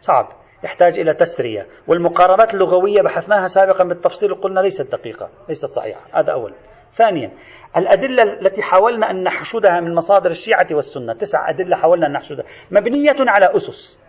[0.00, 0.28] صعب.
[0.64, 1.66] يحتاج إلى تسرية.
[1.86, 6.00] والمقاربات اللغوية بحثناها سابقا بالتفصيل وقلنا ليست دقيقة ليست صحيحة.
[6.12, 6.54] هذا أول.
[6.92, 7.30] ثانيا
[7.76, 13.16] الأدلة التي حاولنا أن نحشدها من مصادر الشيعة والسنة تسع أدلة حاولنا أن نحشدها مبنية
[13.18, 14.07] على أسس.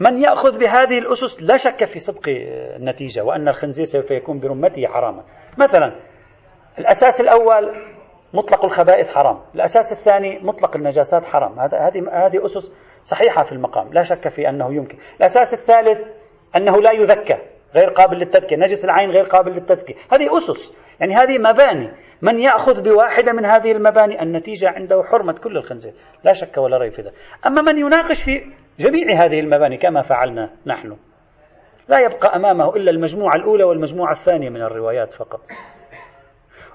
[0.00, 2.22] من يأخذ بهذه الأسس لا شك في صدق
[2.76, 5.24] النتيجة وأن الخنزير سوف يكون برمته حراما.
[5.58, 5.92] مثلا
[6.78, 7.74] الأساس الأول
[8.34, 11.60] مطلق الخبائث حرام الأساس الثاني مطلق النجاسات حرام.
[11.60, 12.72] هذه هذه أسس
[13.04, 14.98] صحيحة في المقام لا شك في أنه يمكن.
[15.20, 16.00] الأساس الثالث
[16.56, 17.36] أنه لا يذكى
[17.74, 18.56] غير قابل للتذكية.
[18.56, 19.94] نجس العين غير قابل للتذكية.
[20.12, 20.76] هذه أسس.
[21.00, 21.92] يعني هذه مباني.
[22.22, 25.92] من يأخذ بواحدة من هذه المباني النتيجة عنده حرمة كل الخنزير.
[26.24, 27.14] لا شك ولا ريب في ذلك.
[27.46, 28.42] أما من يناقش في
[28.78, 30.96] جميع هذه المباني كما فعلنا نحن.
[31.88, 35.40] لا يبقى أمامه إلا المجموعة الأولى والمجموعة الثانية من الروايات فقط.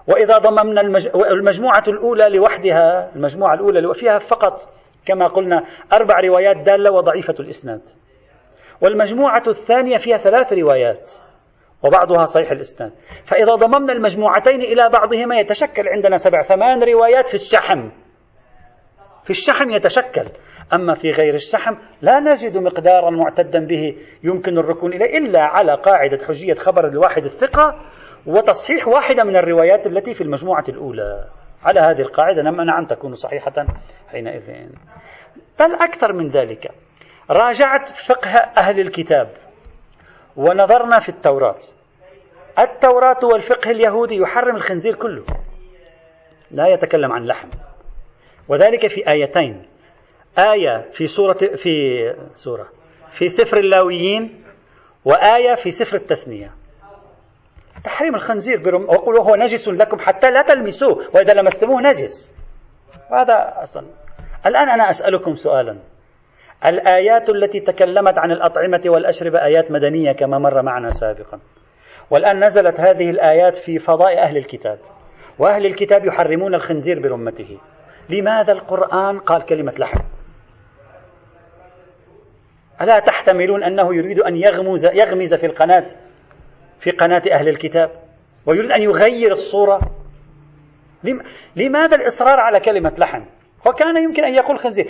[0.07, 0.81] وإذا ضممنا
[1.15, 4.59] المجموعة الأولى لوحدها المجموعة الأولى فيها فقط
[5.05, 7.81] كما قلنا أربع روايات دالة وضعيفة الإسناد.
[8.81, 11.11] والمجموعة الثانية فيها ثلاث روايات
[11.83, 12.91] وبعضها صحيح الإسناد.
[13.25, 17.89] فإذا ضممنا المجموعتين إلى بعضهما يتشكل عندنا سبع ثمان روايات في الشحم.
[19.23, 20.25] في الشحم يتشكل.
[20.73, 26.25] أما في غير الشحم لا نجد مقدارا معتدا به يمكن الركون إليه إلا على قاعدة
[26.25, 27.81] حجية خبر الواحد الثقة
[28.25, 31.27] وتصحيح واحدة من الروايات التي في المجموعة الأولى.
[31.63, 33.65] على هذه القاعدة نعم تكون صحيحة
[34.11, 34.69] حينئذ.
[35.59, 36.71] بل أكثر من ذلك
[37.29, 39.29] راجعت فقه أهل الكتاب
[40.35, 41.59] ونظرنا في التوراة.
[42.59, 45.23] التوراة والفقه اليهودي يحرم الخنزير كله
[46.51, 47.49] لا يتكلم عن لحم.
[48.47, 49.76] وذلك في آيتين.
[50.39, 52.67] آية في سورة في سورة
[53.11, 54.43] في سفر اللاويين
[55.05, 56.51] وآية في سفر التثنية.
[57.83, 62.33] تحريم الخنزير برم وقل هو نجس لكم حتى لا تلمسوه وإذا لمستموه نجس.
[63.11, 63.85] هذا أصلا.
[64.45, 65.77] الآن أنا أسألكم سؤالا.
[66.65, 71.39] الآيات التي تكلمت عن الأطعمة والأشربة آيات مدنية كما مر معنا سابقا.
[72.09, 74.79] والآن نزلت هذه الآيات في فضاء أهل الكتاب.
[75.39, 77.57] وأهل الكتاب يحرمون الخنزير برمته.
[78.09, 80.16] لماذا القرآن قال كلمة لحم؟
[82.81, 85.85] ألا تحتملون أنه يريد أن يغمز, يغمز في القناة
[86.79, 87.91] في قناة أهل الكتاب؟
[88.45, 89.79] ويريد أن يغير الصورة؟
[91.55, 93.23] لماذا الإصرار على كلمة لحم؟
[93.65, 94.87] وكان يمكن أن يقول خنزير.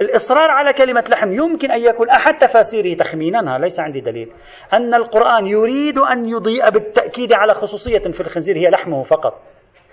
[0.00, 4.32] الإصرار على كلمة لحم يمكن أن يكون أحد تفاسيره تخمينا ليس عندي دليل.
[4.72, 9.42] أن القرآن يريد أن يضيء بالتأكيد على خصوصية في الخنزير هي لحمه فقط.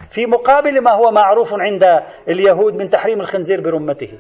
[0.09, 1.83] في مقابل ما هو معروف عند
[2.27, 4.12] اليهود من تحريم الخنزير برمته.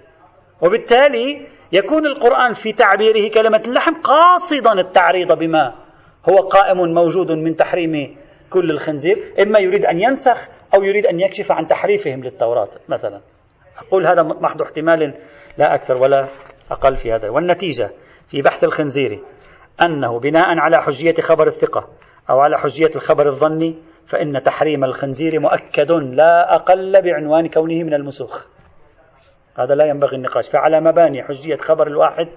[0.61, 5.73] وبالتالي يكون القرآن في تعبيره كلمة اللحم قاصدا التعريض بما
[6.29, 8.17] هو قائم موجود من تحريم
[8.49, 9.17] كل الخنزير.
[9.39, 13.21] إما يريد أن ينسخ أو يريد أن يكشف عن تحريفهم للتوراة مثلا.
[13.87, 15.13] أقول هذا محض احتمال
[15.57, 16.25] لا أكثر ولا
[16.71, 17.29] أقل في هذا.
[17.29, 17.89] والنتيجة
[18.29, 19.19] في بحث الخنزير
[19.81, 21.87] أنه بناء على حجية خبر الثقة
[22.29, 23.75] أو على حجية الخبر الظني
[24.07, 28.52] فإن تحريم الخنزير مؤكد لا أقل بعنوان كونه من المسوخ.
[29.59, 30.49] هذا لا ينبغي النقاش.
[30.49, 32.27] فعلى مباني حجية خبر الواحد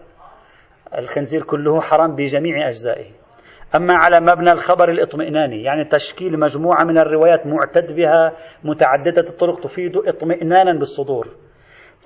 [0.98, 3.06] الخنزير كله حرام بجميع أجزائه.
[3.74, 8.32] أما على مبنى الخبر الاطمئناني يعني تشكيل مجموعة من الروايات معتد بها
[8.64, 11.28] متعددة الطرق تفيد اطمئنانا بالصدور.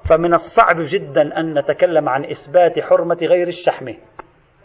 [0.08, 3.86] فمن الصعب جدا أن نتكلم عن إثبات حرمة غير الشحم.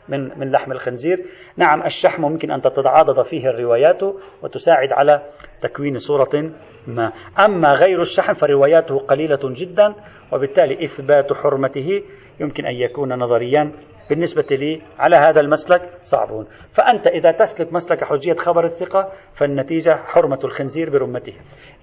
[0.10, 1.18] من من لحم الخنزير،
[1.58, 4.04] نعم الشحم ممكن أن تتعاضد فيه الروايات
[4.44, 5.22] وتساعد على
[5.62, 6.52] تكوين صورة
[6.88, 9.94] ما، أما غير الشحم فرواياته قليلة جدا
[10.34, 12.02] وبالتالي إثبات حرمته
[12.40, 13.72] يمكن أن يكون نظريا
[14.10, 16.48] بالنسبة لي على هذا المسلك صعبون.
[16.74, 21.34] فأنت إذا تسلك مسلك حجية خبر الثقة فالنتيجة حرمة الخنزير برمته.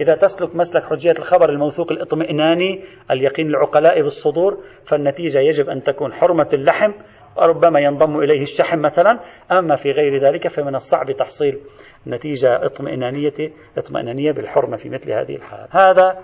[0.01, 6.49] إذا تسلك مسلك حجية الخبر الموثوق الإطمئناني اليقين العقلاء بالصدور فالنتيجة يجب أن تكون حرمة
[6.53, 6.93] اللحم
[7.37, 9.21] وربما ينضم إليه الشحم مثلا.
[9.53, 11.61] أما في غير ذلك فمن الصعب تحصيل
[12.07, 15.69] نتيجة اطمئنانية اطمئنانية بالحرمة في مثل هذه الحال.
[15.71, 16.19] هذا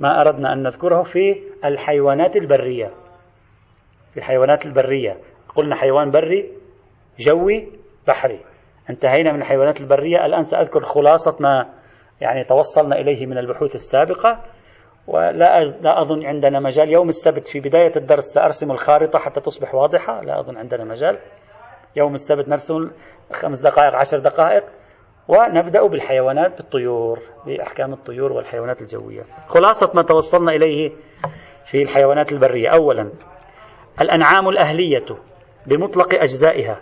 [0.00, 2.90] ما أردنا أن نذكره في الحيوانات البرية.
[4.12, 5.18] في الحيوانات البرية.
[5.54, 6.50] قلنا حيوان بري
[7.18, 7.68] جوي
[8.08, 8.40] بحري.
[8.90, 10.26] انتهينا من الحيوانات البرية.
[10.26, 11.70] الآن سأذكر خلاصة ما
[12.20, 14.44] يعني توصلنا إليه من البحوث السابقة.
[15.06, 16.88] ولا لا أظن عندنا مجال.
[16.88, 20.20] يوم السبت في بداية الدرس سأرسم الخارطة حتى تصبح واضحة.
[20.20, 21.18] لا أظن عندنا مجال.
[21.96, 22.90] يوم السبت نرسل
[23.32, 24.64] خمس دقائق عشر دقائق.
[25.28, 29.22] ونبدأ بالحيوانات بالطيور بأحكام الطيور والحيوانات الجوية.
[29.46, 30.92] خلاصة ما توصلنا إليه
[31.64, 32.68] في الحيوانات البرية.
[32.68, 33.12] أولا
[34.00, 35.06] الأنعام الأهلية
[35.66, 36.80] بمطلق أجزائها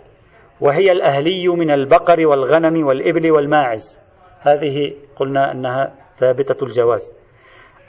[0.60, 4.00] وهي الأهلي من البقر والغنم والإبل والماعز.
[4.40, 7.21] هذه قلنا أنها ثابتة الجواز.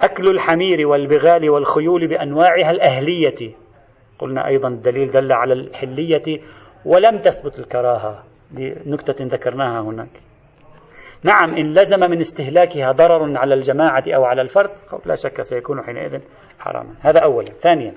[0.04, 3.56] أكل الحمير والبغال والخيول بأنواعها الأهلية.
[4.20, 6.42] قلنا أيضا الدليل دل على الحلية
[6.86, 8.24] ولم تثبت الكراهة.
[8.52, 10.22] لنكتة ذكرناها هناك.
[11.24, 14.70] نعم إن لزم من استهلاكها ضرر على الجماعة أو على الفرد
[15.06, 16.20] لا شك سيكون حينئذ
[16.60, 16.96] حراما.
[17.02, 17.52] هذا أولا.
[17.52, 17.94] ثانيا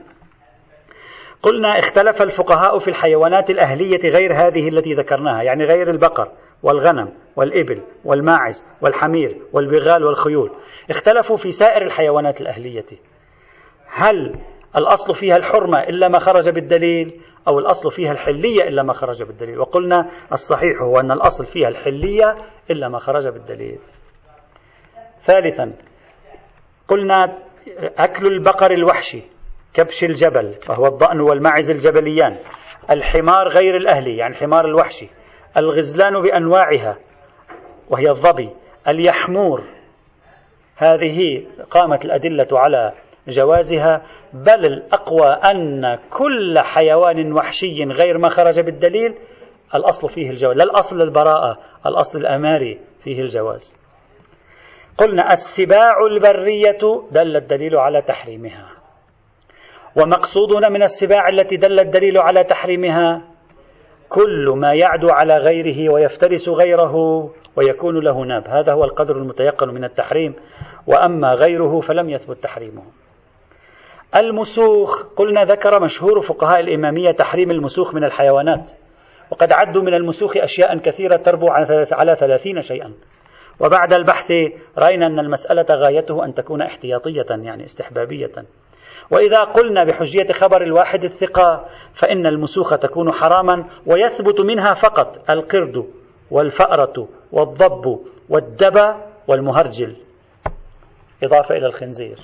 [1.43, 6.33] قلنا اختلف الفقهاء في الحيوانات الأهلية غير هذه التي ذكرناها يعني غير البقر.
[6.63, 10.51] والغنم والإبل والماعز والحمير والبغال والخيول
[10.91, 12.87] اختلفوا في سائر الحيوانات الأهلية.
[13.87, 14.35] هل
[14.77, 19.59] الأصل فيها الحرمة إلا ما خرج بالدليل أو الأصل فيها الحلية إلا ما خرج بالدليل؟
[19.59, 22.37] وقلنا الصحيح هو أن الأصل فيها الحلية
[22.71, 23.79] إلا ما خرج بالدليل.
[25.21, 25.73] ثالثا
[26.89, 27.39] قلنا
[27.99, 29.23] أكل البقر الوحشي
[29.75, 32.37] كبش الجبل وهو الضأن والمعز الجبليان
[32.91, 35.09] الحمار غير الأهلي يعني الحمار الوحشي.
[35.57, 36.99] الغزلان بأنواعها
[37.91, 38.51] وهي الظبي
[38.89, 39.63] اليحمور.
[40.77, 42.93] هذه قامت الأدلة على
[43.29, 44.03] جوازها
[44.33, 49.15] بل الأقوى أن كل حيوان وحشي غير ما خرج بالدليل
[49.75, 53.77] الأصل فيه الجواز لا الأصل البراءة الأصل الأماري فيه الجواز.
[54.99, 56.79] قلنا السباع البرية
[57.11, 58.69] دل الدليل على تحريمها
[59.97, 63.36] ومقصودنا من السباع التي دل الدليل على تحريمها
[64.09, 66.95] كل ما يعدو على غيره ويفترس غيره
[67.57, 68.49] ويكون له ناب.
[68.49, 70.35] هذا هو القدر المتيقن من التحريم.
[70.87, 72.83] وأما غيره فلم يثبت تحريمه.
[74.17, 78.71] المسوخ قلنا ذكر مشهور فقهاء الإمامية تحريم المسوخ من الحيوانات.
[79.31, 81.49] وقد عدوا من المسوخ أشياء كثيرة تربو
[81.93, 82.93] على ثلاثين شيئا.
[83.61, 84.33] وبعد البحث
[84.79, 88.33] رأينا أن المسألة غايته أن تكون احتياطية يعني استحبابية.
[89.11, 95.87] وإذا قلنا بحجية خبر الواحد الثقة فإن المسوخ تكون حراما ويثبت منها فقط القرد
[96.31, 98.95] والفأرة والضب والدب
[99.29, 99.97] والمهرجل.
[101.23, 102.19] إضافة إلى الخنزير.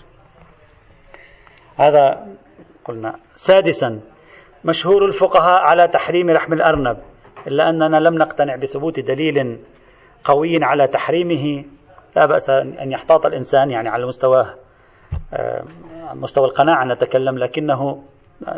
[1.76, 2.26] هذا
[2.84, 3.14] قلنا.
[3.34, 4.00] سادسا
[4.64, 6.98] مشهور الفقهاء على تحريم لحم الأرنب
[7.46, 9.58] إلا أننا لم نقتنع بثبوت دليل
[10.24, 11.64] قوي على تحريمه.
[12.16, 14.54] لا بأس أن يحتاط الإنسان يعني على مستوى
[16.02, 18.02] آه، مستوى القناعة نتكلم لكنه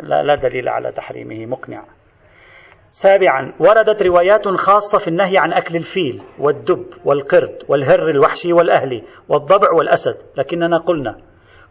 [0.03, 1.83] لا دليل على تحريمه مقنع.
[2.89, 9.71] سابعا وردت روايات خاصة في النهي عن أكل الفيل والدب والقرد والهر الوحشي والأهلي والضبع
[9.71, 11.17] والأسد لكننا قلنا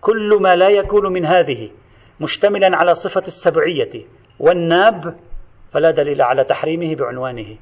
[0.01, 1.71] كل ما لا يكون من هذه
[2.21, 4.07] مشتملا على صفة السبعية
[4.41, 5.15] والناب
[5.73, 7.57] فلا دليل على تحريمه بعنوانه.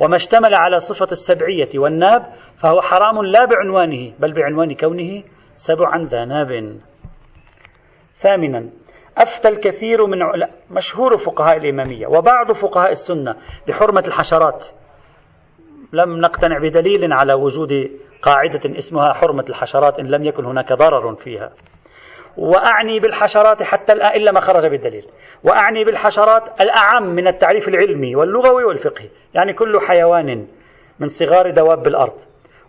[0.00, 2.22] وما اشتمل على صفة السبعية والناب
[2.56, 5.22] فهو حرام لا بعنوانه بل بعنوان كونه
[5.56, 6.80] سبعا ذا ناب.
[8.24, 8.68] ثامنا
[9.18, 10.18] أفتى الكثير من
[10.70, 13.36] مشهور فقهاء الإمامية وبعض فقهاء السنة
[13.68, 14.68] بحرمة الحشرات.
[15.92, 17.90] لم نقتنع بدليل على وجود
[18.22, 21.52] قاعدة اسمها حرمة الحشرات إن لم يكن هناك ضرر فيها.
[22.36, 25.04] وأعني بالحشرات حتى الآن إلا ما خرج بالدليل.
[25.44, 29.08] وأعني بالحشرات الأعم من التعريف العلمي واللغوي والفقهي.
[29.34, 30.46] يعني كل حيوان
[30.98, 32.18] من صغار دواب الأرض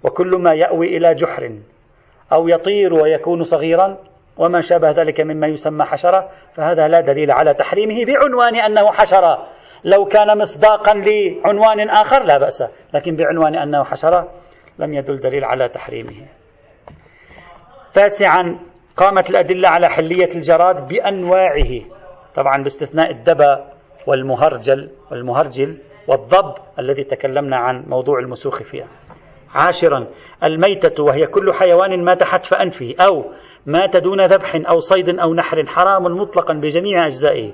[0.04, 1.52] وكل ما يأوي إلى جحر
[2.32, 3.98] أو يطير ويكون صغيرا
[4.38, 9.48] وما شابه ذلك مما يسمى حشرة فهذا لا دليل على تحريمه بعنوان أنه حشرة.
[9.84, 12.64] لو كان مصداقا لعنوان آخر لا بأس
[12.94, 14.32] لكن بعنوان أنه حشرة
[14.80, 16.28] لم يدل دليل على تحريمه.
[17.94, 18.60] تاسعا
[18.98, 21.82] قامت الأدلة على حلية الجراد بأنواعه
[22.36, 23.66] طبعا باستثناء الدبا
[24.08, 25.78] والمهرجل والمهرجل
[26.08, 28.88] والضب الذي تكلمنا عن موضوع المسوخ فيها.
[29.54, 30.08] عاشرا.
[30.44, 33.32] الميتة وهي كل حيوان مات حتف أنفه أو
[33.66, 37.52] مات دون ذبح أو صيد أو نحر حرام مطلقا بجميع أجزائه.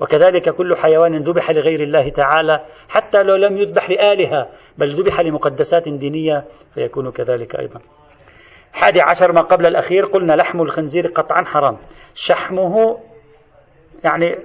[0.00, 5.88] وكذلك كل حيوان ذبح لغير الله تعالى حتى لو لم يذبح لآلهة بل ذبح لمقدسات
[5.88, 7.80] دينية فيكون كذلك أيضا.
[8.72, 11.76] حادي عشر ما قبل الأخير قلنا لحم الخنزير قطعا حرام.
[12.14, 12.98] شحمه
[14.04, 14.36] يعني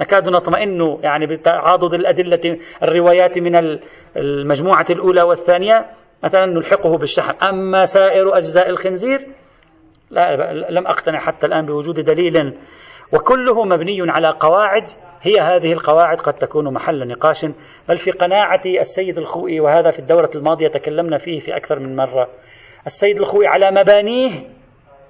[0.00, 3.78] نكاد نطمئن يعني بتعاضد الأدلة الروايات من
[4.16, 5.86] المجموعة الأولى والثانية.
[6.24, 7.34] مثلا نلحقه بالشحم.
[7.42, 9.18] أما سائر أجزاء الخنزير
[10.10, 12.58] لا لم أقتنع حتى الآن بوجود دليل.
[13.12, 14.84] وكله مبني على قواعد.
[15.22, 17.46] هي هذه القواعد قد تكون محل نقاش.
[17.88, 22.28] بل في قناعة السيد الخوئي وهذا في الدورة الماضية تكلمنا فيه في أكثر من مرة.
[22.86, 24.30] السيد الخوئي على مبانيه.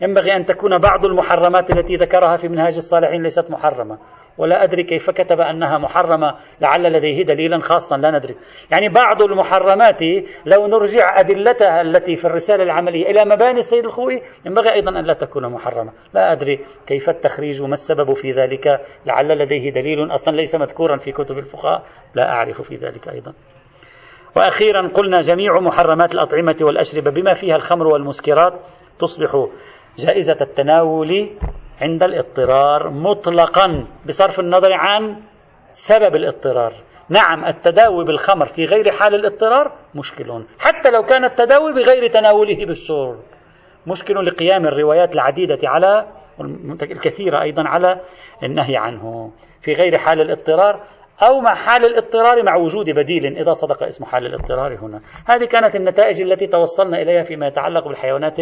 [0.00, 3.98] ينبغي أن تكون بعض المحرمات التي ذكرها في منهاج الصالحين ليست محرمة.
[4.38, 8.34] ولا أدري كيف كتب أنها محرمة لعل لديه دليلا خاصا لا ندري.
[8.70, 10.02] يعني بعض المحرمات
[10.46, 15.12] لو نرجع أدلتها التي في الرسالة العملية إلى مباني السيد الخوئي ينبغي أيضا أن لا
[15.12, 15.92] تكون محرمة.
[16.14, 21.12] لا أدري كيف التخريج وما السبب في ذلك لعل لديه دليل أصلا ليس مذكورا في
[21.12, 21.82] كتب الفقهاء.
[22.14, 23.32] لا أعرف في ذلك أيضا.
[24.36, 28.52] وأخيرا قلنا جميع محرمات الأطعمة والأشربة بما فيها الخمر والمسكرات
[28.98, 29.46] تصبح
[29.98, 31.30] جائزة التناول
[31.82, 35.16] عند الاضطرار مطلقا بصرف النظر عن
[35.72, 36.72] سبب الاضطرار.
[37.08, 43.20] نعم التداوي بالخمر في غير حال الاضطرار مشكل حتى لو كان التداوي بغير تناوله بالشرب
[43.86, 46.06] مشكل لقيام الروايات العديدة على
[46.82, 48.00] الكثيرة أيضا على
[48.42, 49.32] النهي عنه.
[49.60, 50.80] في غير حال الاضطرار
[51.22, 55.00] أو مع حال الاضطرار مع وجود بديل إذا صدق اسم حال الاضطرار هنا.
[55.26, 58.38] هذه كانت النتائج التي توصلنا إليها فيما يتعلق بالحيوانات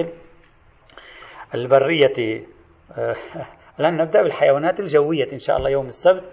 [1.54, 2.44] البرية.
[3.80, 6.24] الآن نبدأ بالحيوانات الجوية إن شاء الله يوم السبت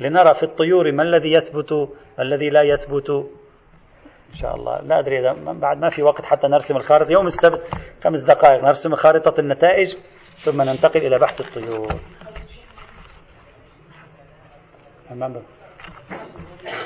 [0.00, 3.10] لنرى في الطيور ما الذي يثبت ما الذي لا يثبت.
[4.30, 4.80] إن شاء الله.
[4.80, 7.10] لا أدري إذا بعد ما في وقت حتى نرسم الخارطة.
[7.10, 7.66] يوم السبت
[8.04, 8.64] خمس دقائق.
[8.64, 9.96] نرسم خارطة النتائج
[10.36, 11.92] ثم ننتقل إلى بحث الطيور.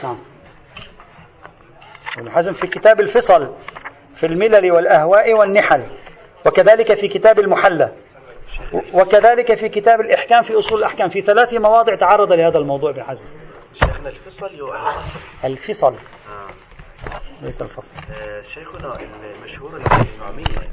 [0.03, 0.19] نعم.
[2.19, 3.55] ابن حزم في كتاب الفصل
[4.17, 5.83] في الملل والأهواء والنحل
[6.47, 7.93] وكذلك في كتاب المحلى
[8.95, 13.27] وكذلك في كتاب الإحكام في أصول الأحكام في ثلاث مواضع تعرض لهذا الموضوع ابن حزم.
[13.75, 15.19] شيخنا الفصل الفصل.
[15.45, 15.95] الفصل.
[15.95, 16.49] آه.
[17.43, 17.95] ليس الفصل.
[18.13, 18.93] آه شيخنا
[19.37, 20.71] المشهور الإمامية.